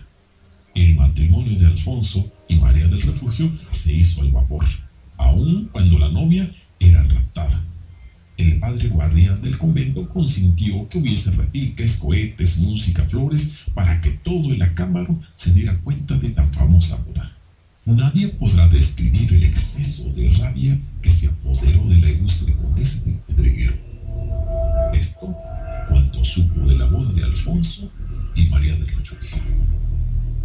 [0.74, 4.66] El matrimonio de Alfonso y María del Refugio se hizo al vapor,
[5.16, 6.46] aun cuando la novia
[6.80, 7.62] era raptada.
[8.36, 14.52] El padre guardián del convento consintió que hubiese repiques, cohetes, música, flores, para que todo
[14.52, 17.32] el acámbaro se diera cuenta de tan famosa boda.
[17.84, 23.18] Nadie podrá describir el exceso de rabia que se apoderó de la ilustre condesa del
[23.26, 23.74] Pedreguero.
[24.92, 25.34] Esto
[25.88, 27.88] cuando supo de la boda de Alfonso
[28.36, 29.38] y María del Refugio.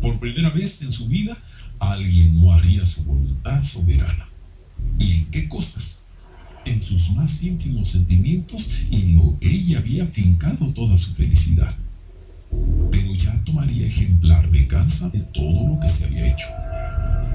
[0.02, 1.38] Por primera vez en su vida,
[1.80, 4.28] alguien no haría su voluntad soberana.
[4.98, 6.03] ¿Y en qué cosas?
[6.66, 11.76] En sus más íntimos sentimientos y lo ella había fincado toda su felicidad.
[12.92, 16.48] Pero ya tomaría ejemplar venganza de todo lo que se había hecho.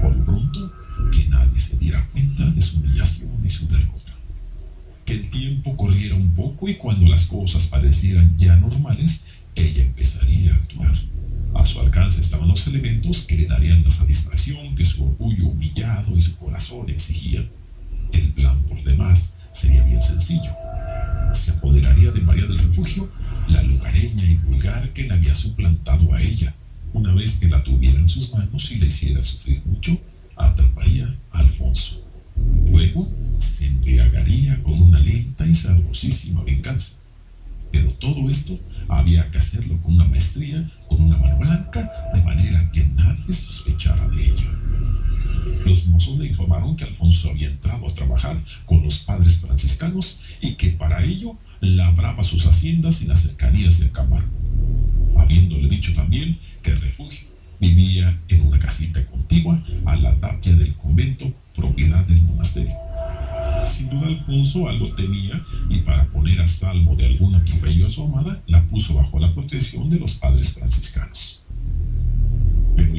[0.01, 0.71] Por pronto,
[1.11, 4.13] que nadie se diera cuenta de su humillación y su derrota.
[5.05, 9.23] Que el tiempo corriera un poco y cuando las cosas parecieran ya normales,
[9.55, 10.95] ella empezaría a actuar.
[11.55, 16.15] A su alcance estaban los elementos que le darían la satisfacción que su orgullo humillado
[16.15, 17.45] y su corazón exigían.
[18.11, 20.51] El plan por demás sería bien sencillo.
[21.33, 23.09] Se apoderaría de María del Refugio,
[23.47, 26.53] la lugareña y vulgar que la había suplantado a ella.
[26.93, 29.97] Una vez que la tuviera en sus manos y la hiciera sufrir mucho,
[30.35, 31.99] atraparía a Alfonso.
[32.65, 33.07] Luego
[33.37, 36.95] se embriagaría con una lenta y sabrosísima venganza.
[37.71, 38.57] Pero todo esto
[38.87, 44.07] había que hacerlo con una maestría, con una mano blanca, de manera que nadie sospechara
[44.07, 44.68] de ella.
[45.65, 50.53] Los mozos le informaron que Alfonso había entrado a trabajar con los padres franciscanos y
[50.53, 54.39] que para ello labraba sus haciendas en las cercanías del Camargo,
[55.17, 57.27] habiéndole dicho también que el refugio
[57.59, 62.75] vivía en una casita contigua a la tapia del convento, propiedad del monasterio.
[63.63, 68.01] Sin duda Alfonso algo temía y para poner a salvo de algún atropello a su
[68.01, 71.41] amada, la puso bajo la protección de los padres franciscanos.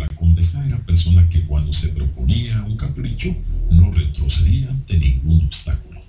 [0.01, 3.35] La condesa era persona que cuando se proponía un capricho
[3.71, 6.01] no retrocedía ante ningún obstáculo.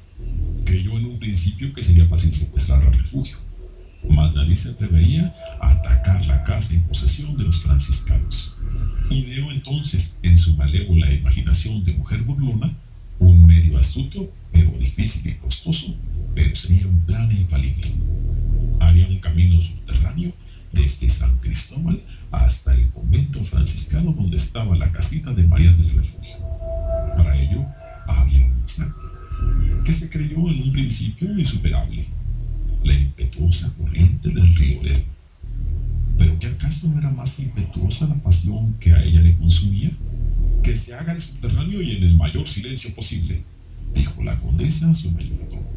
[0.64, 3.36] Creyó en un principio que sería fácil secuestrar al refugio,
[4.10, 8.56] mas nadie se atrevería a atacar la casa en posesión de los franciscanos.
[9.10, 12.74] Ideó entonces en su malévola imaginación de mujer burlona
[13.20, 15.94] un medio astuto, pero difícil y costoso,
[16.34, 17.92] pero sería un plan infalible.
[18.80, 20.32] Haría un camino subterráneo
[20.74, 22.02] desde San Cristóbal
[22.32, 26.38] hasta el convento franciscano donde estaba la casita de María del Refugio.
[27.16, 27.66] Para ello
[28.08, 29.12] había un obstáculo,
[29.84, 32.06] que se creyó en un principio insuperable,
[32.84, 35.14] la impetuosa corriente del río Lerma.
[36.18, 39.92] Pero que acaso era más impetuosa la pasión que a ella le consumía?
[40.64, 43.44] Que se haga el subterráneo y en el mayor silencio posible,
[43.94, 45.71] dijo la condesa a su mayordomo.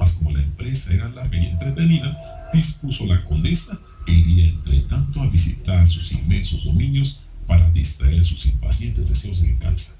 [0.00, 5.20] Mas como la empresa era larga y entretenida, dispuso la condesa que iría entre tanto
[5.20, 9.94] a visitar sus inmensos dominios para distraer sus impacientes deseos de venganza.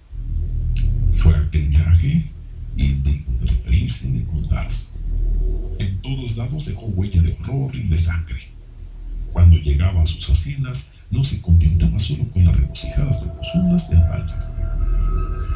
[1.13, 2.33] Fue aquel viaje
[2.79, 4.87] indigno de referirse y de contarse.
[5.79, 8.41] En todos lados dejó huella de horror y de sangre.
[9.35, 14.35] Cuando llegaba a sus haciendas, no se contentaba solo con las regocijadas troposundas de antaño,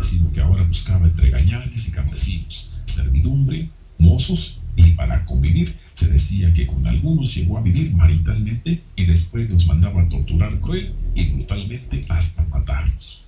[0.03, 6.53] sino que ahora buscaba entre gañanes y campesinos, servidumbre, mozos, y para convivir se decía
[6.53, 11.25] que con algunos llegó a vivir maritalmente y después los mandaba a torturar cruel y
[11.27, 13.25] brutalmente hasta matarlos.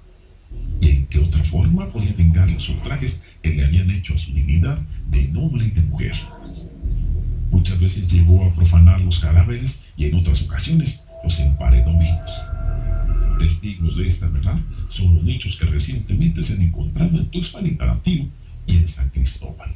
[0.80, 4.32] ¿Y en qué otra forma podía vengar los ultrajes que le habían hecho a su
[4.32, 4.78] dignidad
[5.10, 6.16] de noble y de mujer?
[7.50, 12.42] Muchas veces llegó a profanar los cadáveres y en otras ocasiones los emparedó vivos.
[13.38, 14.58] Testigos de esta verdad
[14.88, 18.28] son los nichos que recientemente se han encontrado en Tuxpan y Tarantino
[18.66, 19.74] y en San Cristóbal,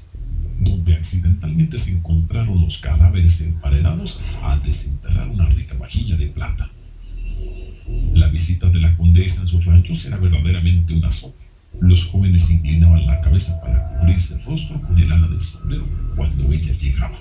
[0.61, 6.69] donde accidentalmente se encontraron los cadáveres emparedados al desenterrar una rica vajilla de plata.
[8.15, 11.43] La visita de la condesa en sus ranchos era verdaderamente una sopa.
[11.81, 16.53] Los jóvenes inclinaban la cabeza para cubrirse el rostro con el ala del sombrero cuando
[16.53, 17.19] ella llegaba.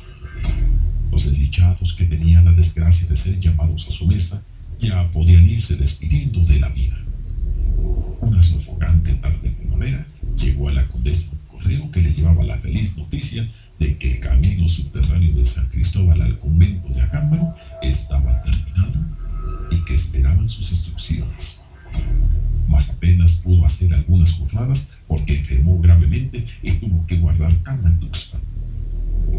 [1.10, 4.44] Los desdichados que tenían la desgracia de ser llamados a su mesa
[4.80, 6.98] ya podían irse despidiendo de la vida.
[8.22, 11.32] Una sofocante tarde de primavera llegó a la condesa
[11.70, 13.48] un correo que le llevaba la feliz noticia
[13.80, 17.52] de que el camino subterráneo de San Cristóbal al convento de Acámbaro
[17.82, 19.00] estaba terminado
[19.70, 21.62] y que esperaban sus instrucciones.
[22.68, 28.00] Mas apenas pudo hacer algunas jornadas porque enfermó gravemente y tuvo que guardar cama en
[28.00, 28.42] Tuxpan.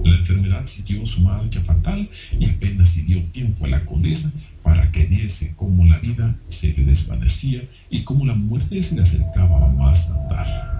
[0.04, 2.08] La enfermedad siguió su marcha fatal
[2.38, 6.68] y apenas si dio tiempo a la condesa para que viese cómo la vida se
[6.68, 10.79] le desvanecía y cómo la muerte se le acercaba más a andar.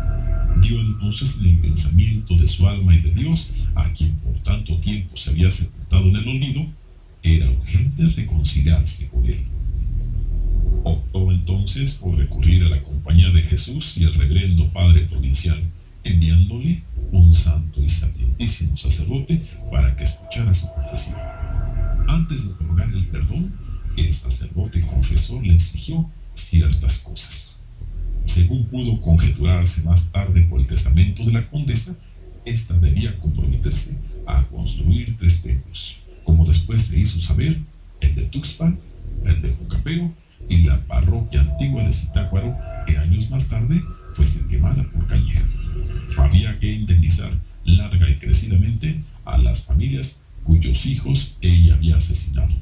[0.58, 4.78] Dio entonces en el pensamiento de su alma y de Dios, a quien por tanto
[4.80, 6.66] tiempo se había sepultado en el olvido,
[7.22, 9.44] era urgente reconciliarse con él.
[10.84, 15.62] Optó entonces por recurrir a la compañía de Jesús y el reverendo padre provincial,
[16.04, 16.82] enviándole
[17.12, 19.40] un santo y sapientísimo sacerdote
[19.70, 21.18] para que escuchara su confesión.
[22.08, 23.54] Antes de otorgar el perdón,
[23.96, 27.59] el sacerdote confesor le exigió ciertas cosas.
[28.32, 31.96] Según pudo conjeturarse más tarde por el testamento de la condesa,
[32.44, 37.58] ésta debía comprometerse a construir tres templos, como después se hizo saber,
[38.00, 38.78] el de Tuxpan,
[39.26, 40.14] el de Juncapeo
[40.48, 42.56] y la parroquia antigua de Zitácuaro,
[42.86, 43.82] que años más tarde
[44.14, 45.48] fue ser quemada por Calleja.
[46.18, 52.54] había que indemnizar larga y crecidamente a las familias cuyos hijos ella había asesinado.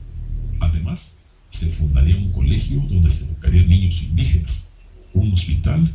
[0.60, 1.14] Además,
[1.50, 4.67] se fundaría un colegio donde se educarían niños indígenas,
[5.14, 5.90] un hospital,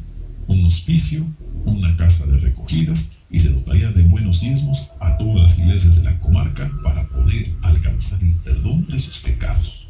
[0.47, 1.26] un hospicio,
[1.66, 6.03] una casa de recogidas y se dotaría de buenos diezmos a todas las iglesias de
[6.03, 9.89] la comarca para poder alcanzar el perdón de sus pecados.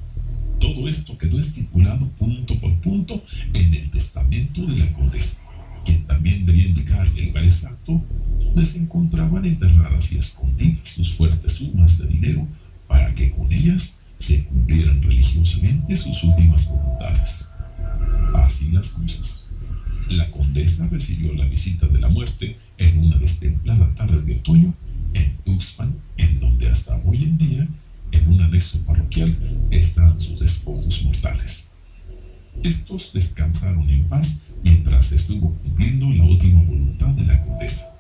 [0.59, 3.21] Todo esto quedó estipulado punto por punto
[3.53, 5.38] en el testamento de la condesa,
[5.84, 7.99] quien también debía indicar el lugar exacto
[8.39, 10.72] donde se encontraban enterradas y escondidas
[20.93, 24.75] recibió la visita de la muerte en una destemplada tarde de otoño
[25.15, 27.67] en Tuxpan, en donde hasta hoy en día,
[28.11, 29.35] en un anexo parroquial,
[29.71, 31.71] están sus despojos mortales.
[32.61, 37.91] Estos descansaron en paz mientras estuvo cumpliendo la última voluntad de la condesa.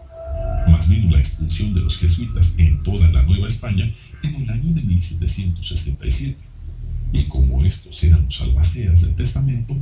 [0.67, 3.91] Más vino la expulsión de los jesuitas en toda la Nueva España
[4.21, 6.37] en el año de 1767.
[7.11, 9.75] Y como estos eran los albaceas del testamento,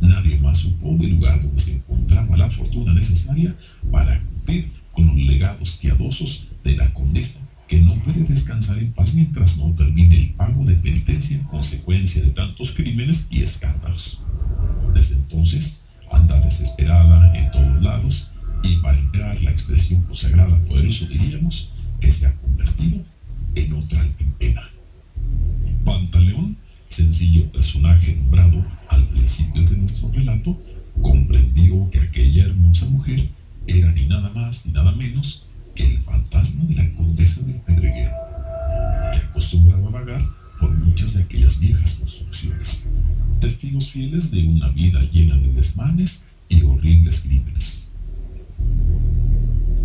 [0.00, 3.56] nadie más supo del lugar donde se encontraba la fortuna necesaria
[3.90, 9.14] para cumplir con los legados piadosos de la condesa, que no puede descansar en paz
[9.14, 14.20] mientras no termine el pago de penitencia en consecuencia de tantos crímenes y escándalos.
[14.94, 18.30] Desde entonces, anda desesperada en todos lados
[18.62, 21.70] y para emplear la expresión consagrada poderoso diríamos
[22.00, 23.04] que se ha convertido
[23.54, 24.70] en otra en pena.
[25.84, 26.56] Pantaleón,
[26.88, 30.58] sencillo personaje nombrado al principio de nuestro relato,
[31.02, 33.28] comprendió que aquella hermosa mujer
[33.66, 38.12] era ni nada más ni nada menos que el fantasma de la condesa del Pedreguero,
[39.12, 40.22] que acostumbraba vagar
[40.58, 42.88] por muchas de aquellas viejas construcciones,
[43.40, 47.90] testigos fieles de una vida llena de desmanes y horribles crímenes.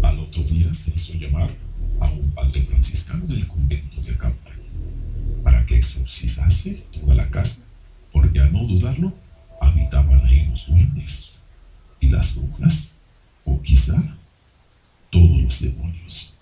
[0.04, 1.54] Al otro día se hizo llamar
[2.00, 4.41] a un padre franciscano del convento de Acampa
[5.44, 7.64] para que exorcizase toda la casa,
[8.12, 9.12] porque a no dudarlo
[9.60, 11.42] habitaban ahí los duendes
[12.00, 12.98] y las brujas,
[13.46, 13.96] o quizá
[15.10, 16.34] todos los demonios.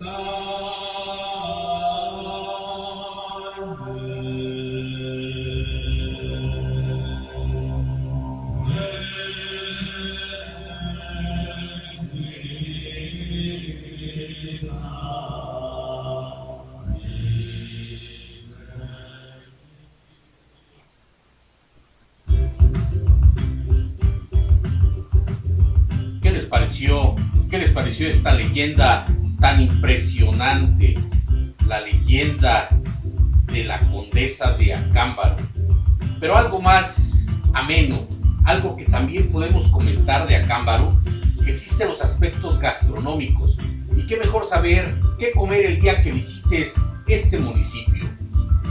[27.49, 29.07] ¿Qué les pareció esta leyenda
[29.39, 30.95] tan impresionante?
[31.65, 32.69] La leyenda
[33.47, 35.37] de la condesa de Acámbaro.
[36.19, 38.07] Pero algo más ameno,
[38.45, 41.01] algo que también podemos comentar de Acámbaro,
[41.47, 43.57] existen los aspectos gastronómicos.
[43.97, 48.07] Y qué mejor saber qué comer el día que visites este municipio.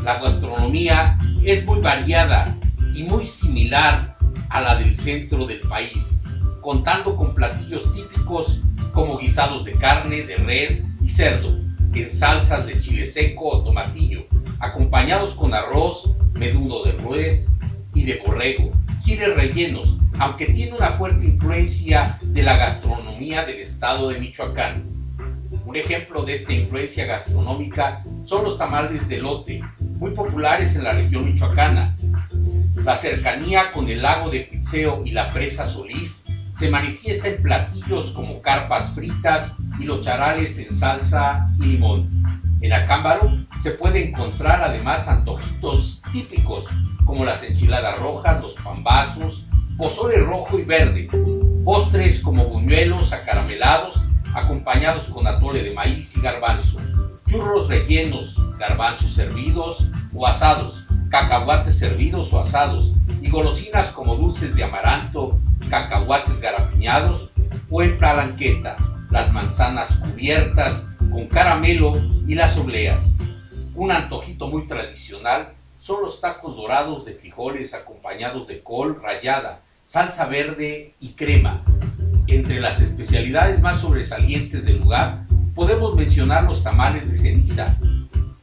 [0.05, 2.57] La gastronomía es muy variada
[2.95, 4.17] y muy similar
[4.51, 6.23] a la del centro del país,
[6.61, 8.63] contando con platillos típicos
[8.93, 11.59] como guisados de carne, de res y cerdo,
[11.95, 14.27] en salsas de chile seco o tomatillo,
[14.61, 17.49] acompañados con arroz, menudo de res
[17.95, 18.73] y de borrego,
[19.03, 24.85] chiles rellenos, aunque tiene una fuerte influencia de la gastronomía del estado de Michoacán.
[25.65, 30.93] Un ejemplo de esta influencia gastronómica son los tamales de lote, muy populares en la
[30.93, 31.97] región michoacana.
[32.85, 36.18] La cercanía con el lago de Pizzeo y la presa Solís
[36.59, 42.11] se manifiesta en platillos como carpas fritas y los charales en salsa y limón.
[42.61, 43.31] En Acámbaro
[43.61, 46.65] se puede encontrar además antojitos típicos
[47.05, 49.47] como las enchiladas rojas, los pambazos,
[49.77, 51.09] pozole rojo y verde,
[51.65, 54.03] postres como buñuelos acaramelados
[54.35, 56.79] acompañados con atole de maíz y garbanzo,
[57.29, 64.65] churros rellenos, garbanzos servidos o asados, cacahuates servidos o asados y golosinas como dulces de
[64.65, 65.39] amaranto,
[65.71, 67.31] cacahuates garapiñados
[67.71, 68.77] o en palanqueta,
[69.11, 71.95] las manzanas cubiertas con caramelo
[72.27, 73.13] y las obleas.
[73.75, 80.27] Un antojito muy tradicional son los tacos dorados de frijoles acompañados de col rallada, salsa
[80.27, 81.63] verde y crema.
[82.27, 87.79] Entre las especialidades más sobresalientes del lugar podemos mencionar los tamales de ceniza,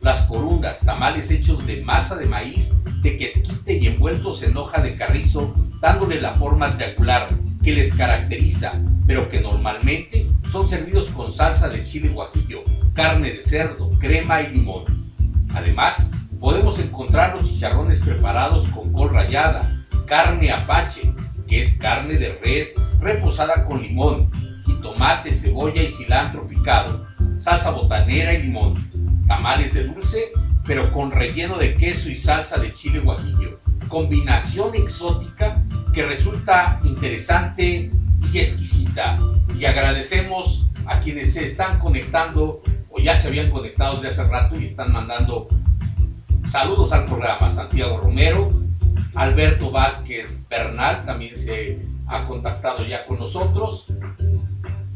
[0.05, 4.95] las corundas, tamales hechos de masa de maíz, de quesquite y envueltos en hoja de
[4.95, 7.29] carrizo, dándole la forma triangular
[7.63, 8.73] que les caracteriza,
[9.07, 12.59] pero que normalmente son servidos con salsa de chile guajillo,
[12.93, 15.11] carne de cerdo, crema y limón.
[15.55, 21.11] Además, podemos encontrar los chicharrones preparados con col rallada, carne apache,
[21.47, 24.29] que es carne de res reposada con limón,
[24.83, 27.07] tomate, cebolla y cilantro picado,
[27.39, 28.75] salsa botanera y limón,
[29.27, 30.31] tamales de dulce,
[30.65, 33.59] pero con relleno de queso y salsa de chile guajillo.
[33.87, 35.63] Combinación exótica
[35.93, 37.91] que resulta interesante
[38.33, 39.19] y exquisita.
[39.57, 44.59] Y agradecemos a quienes se están conectando o ya se habían conectado desde hace rato
[44.59, 45.47] y están mandando
[46.45, 47.49] saludos al programa.
[47.49, 48.53] Santiago Romero,
[49.15, 53.87] Alberto Vázquez Bernal también se ha contactado ya con nosotros.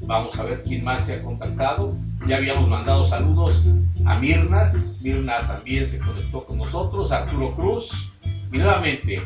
[0.10, 1.96] Vamos a ver quién más se ha contactado.
[2.28, 3.64] Ya habíamos mandado saludos
[4.06, 4.74] a Mirna.
[5.04, 7.12] Mirna también se conectó con nosotros.
[7.12, 8.12] Arturo Cruz.
[8.52, 9.22] Y nuevamente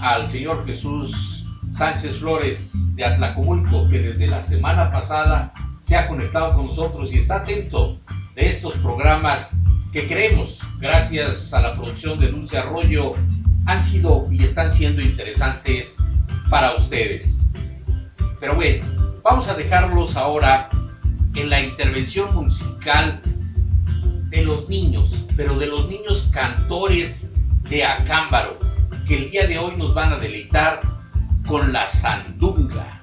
[0.00, 5.52] al señor Jesús Sánchez Flores de Atlacomulco, que desde la semana pasada
[5.82, 8.00] se ha conectado con nosotros y está atento
[8.34, 9.54] de estos programas
[9.92, 13.12] que creemos, gracias a la producción de Dulce Arroyo,
[13.66, 15.98] han sido y están siendo interesantes
[16.48, 17.44] para ustedes.
[18.40, 18.95] Pero bueno,
[19.28, 20.70] vamos a dejarlos ahora
[21.34, 23.20] en la intervención musical
[24.30, 27.28] de los niños, pero de los niños cantores
[27.68, 28.56] de Acámbaro,
[29.04, 30.80] que el día de hoy nos van a deleitar
[31.44, 32.95] con la sandunga.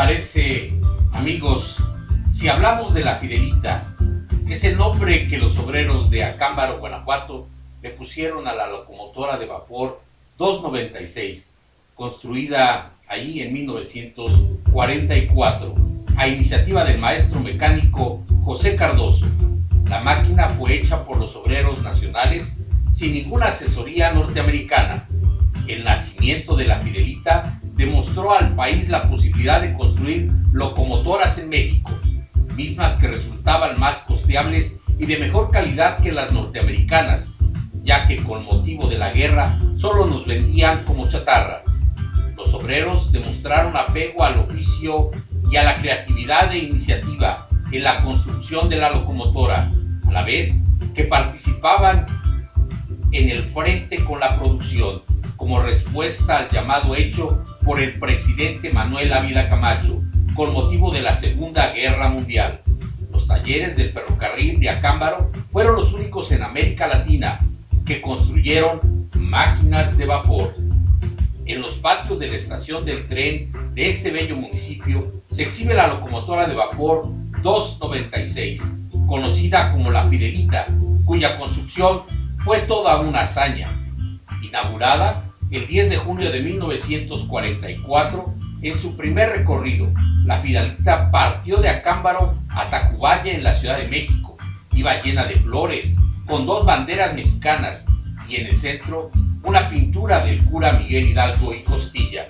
[0.00, 0.72] Parece,
[1.12, 1.84] amigos,
[2.30, 3.94] si hablamos de la Fidelita,
[4.48, 7.48] es el nombre que los obreros de Acámbaro, Guanajuato,
[7.82, 10.00] le pusieron a la locomotora de vapor
[10.38, 11.52] 296,
[11.94, 15.74] construida allí en 1944,
[16.16, 19.26] a iniciativa del maestro mecánico José Cardoso.
[19.84, 22.56] La máquina fue hecha por los obreros nacionales
[22.90, 25.06] sin ninguna asesoría norteamericana.
[25.66, 31.90] El nacimiento de la Fidelita demostró al país la posibilidad de construir locomotoras en México,
[32.54, 37.32] mismas que resultaban más costeables y de mejor calidad que las norteamericanas,
[37.82, 41.62] ya que con motivo de la guerra solo nos vendían como chatarra.
[42.36, 45.10] Los obreros demostraron apego al oficio
[45.50, 49.72] y a la creatividad e iniciativa en la construcción de la locomotora,
[50.06, 50.62] a la vez
[50.94, 52.04] que participaban
[53.10, 55.00] en el frente con la producción,
[55.36, 60.02] como respuesta al llamado hecho por el presidente Manuel Ávila Camacho,
[60.34, 62.62] con motivo de la Segunda Guerra Mundial.
[63.12, 67.40] Los talleres del ferrocarril de Acámbaro fueron los únicos en América Latina
[67.84, 70.54] que construyeron máquinas de vapor.
[71.44, 75.88] En los patios de la estación del tren de este bello municipio se exhibe la
[75.88, 77.08] locomotora de vapor
[77.42, 78.62] 296,
[79.06, 80.66] conocida como la Fidelita,
[81.04, 82.02] cuya construcción
[82.38, 83.76] fue toda una hazaña.
[84.42, 89.92] Inaugurada el 10 de junio de 1944, en su primer recorrido,
[90.24, 94.36] la Fidelita partió de Acámbaro a Tacubaya en la Ciudad de México.
[94.72, 95.96] Iba llena de flores,
[96.26, 97.84] con dos banderas mexicanas
[98.28, 99.10] y en el centro
[99.42, 102.26] una pintura del cura Miguel Hidalgo y Costilla.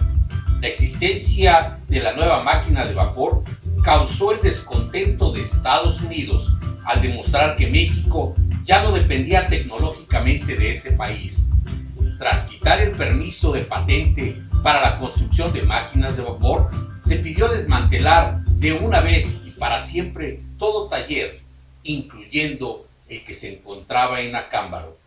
[0.60, 3.42] La existencia de la nueva máquina de vapor
[3.82, 10.72] causó el descontento de Estados Unidos al demostrar que México ya no dependía tecnológicamente de
[10.72, 11.49] ese país.
[12.20, 16.70] Tras quitar el permiso de patente para la construcción de máquinas de vapor,
[17.02, 21.40] se pidió desmantelar de una vez y para siempre todo taller,
[21.82, 24.98] incluyendo el que se encontraba en Acámbaro.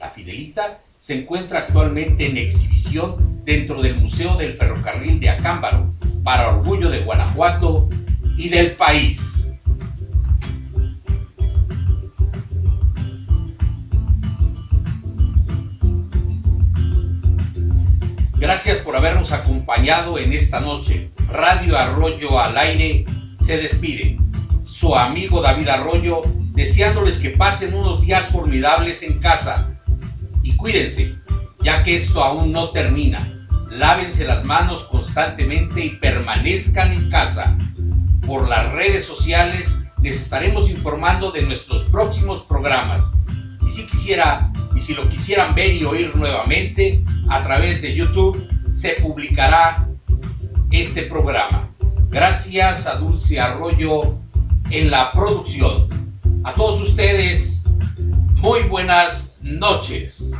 [0.00, 5.92] La Fidelita se encuentra actualmente en exhibición dentro del Museo del Ferrocarril de Acámbaro,
[6.24, 7.90] para orgullo de Guanajuato
[8.34, 9.35] y del país.
[18.38, 21.10] Gracias por habernos acompañado en esta noche.
[21.28, 23.06] Radio Arroyo al aire
[23.40, 24.18] se despide.
[24.66, 26.22] Su amigo David Arroyo
[26.52, 29.70] deseándoles que pasen unos días formidables en casa.
[30.42, 31.14] Y cuídense,
[31.62, 33.46] ya que esto aún no termina.
[33.70, 37.56] Lávense las manos constantemente y permanezcan en casa.
[38.26, 43.02] Por las redes sociales les estaremos informando de nuestros próximos programas.
[43.66, 48.46] Y si quisiera y si lo quisieran ver y oír nuevamente a través de YouTube,
[48.74, 49.88] se publicará
[50.70, 51.70] este programa.
[52.10, 54.16] Gracias a Dulce Arroyo
[54.70, 55.88] en la producción.
[56.44, 57.64] A todos ustedes,
[58.34, 60.30] muy buenas noches.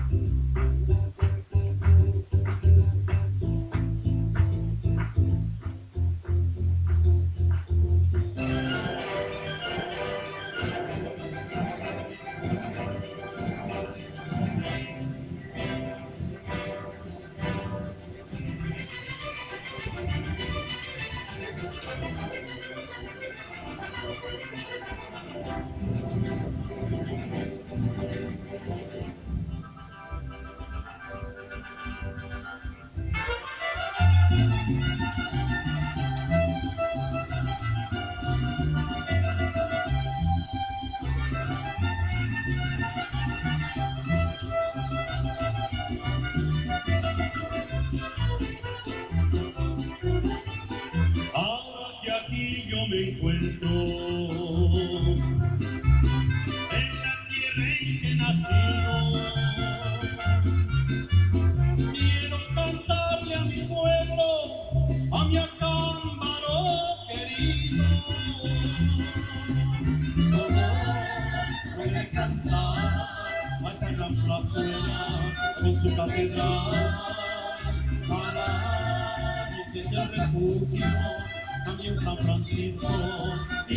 [80.16, 81.88] Como no hay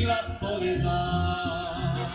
[0.05, 2.09] otro ninguno.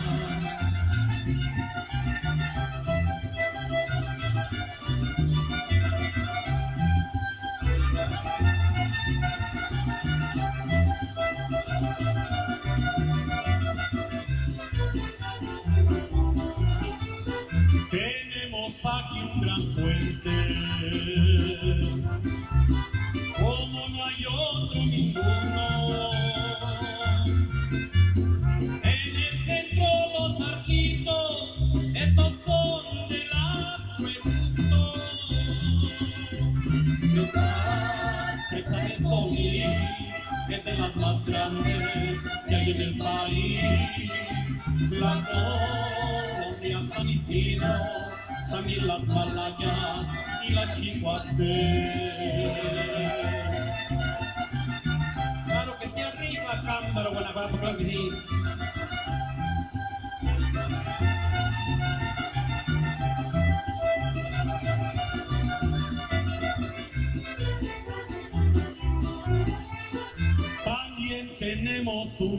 [72.17, 72.39] Cerro,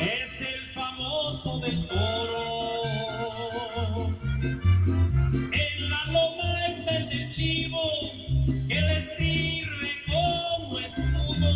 [0.00, 3.38] es el famoso del toro.
[5.52, 7.80] En la loma está el del chivo,
[8.68, 11.52] que le sirve como escudo.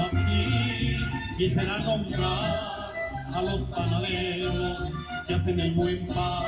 [0.00, 0.96] Así
[1.36, 2.94] quisiera nombrar
[3.34, 4.92] a los panaderos
[5.26, 6.44] que hacen el buen pan,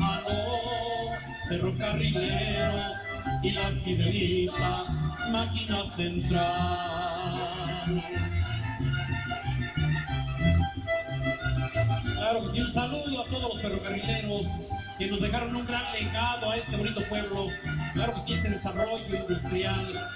[0.00, 3.01] a los ferrocarrileros
[3.42, 4.84] y la fidelita
[5.30, 7.40] máquina central.
[12.14, 14.46] Claro que sí, un saludo a todos los ferrocarrileros
[14.98, 17.48] que nos dejaron un gran legado a este bonito pueblo.
[17.94, 20.08] Claro que sí, ese desarrollo industrial.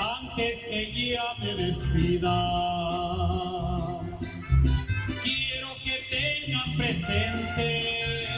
[0.00, 2.32] Antes que ya me despida,
[6.86, 8.28] presente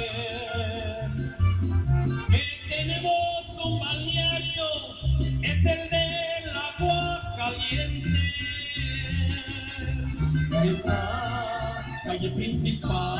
[2.31, 3.23] que tenemos
[3.62, 4.65] un balneario,
[5.43, 8.09] es el del agua caliente.
[10.65, 13.19] Esa calle principal,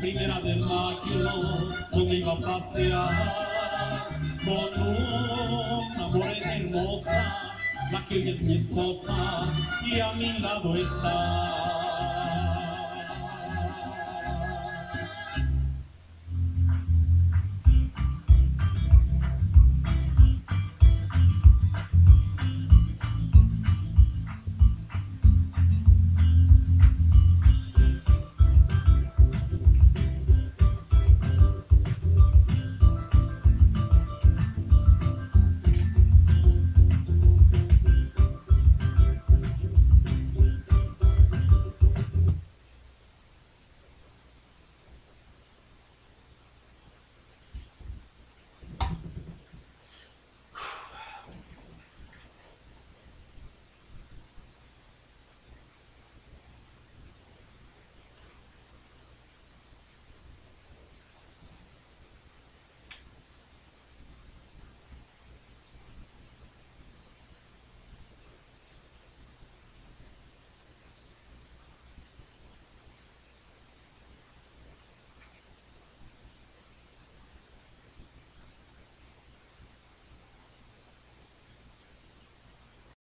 [0.00, 4.08] primera de mayo, donde iba a pasear
[4.44, 7.54] con una morena hermosa,
[7.92, 9.52] la que es mi esposa
[9.86, 11.81] y a mi lado está.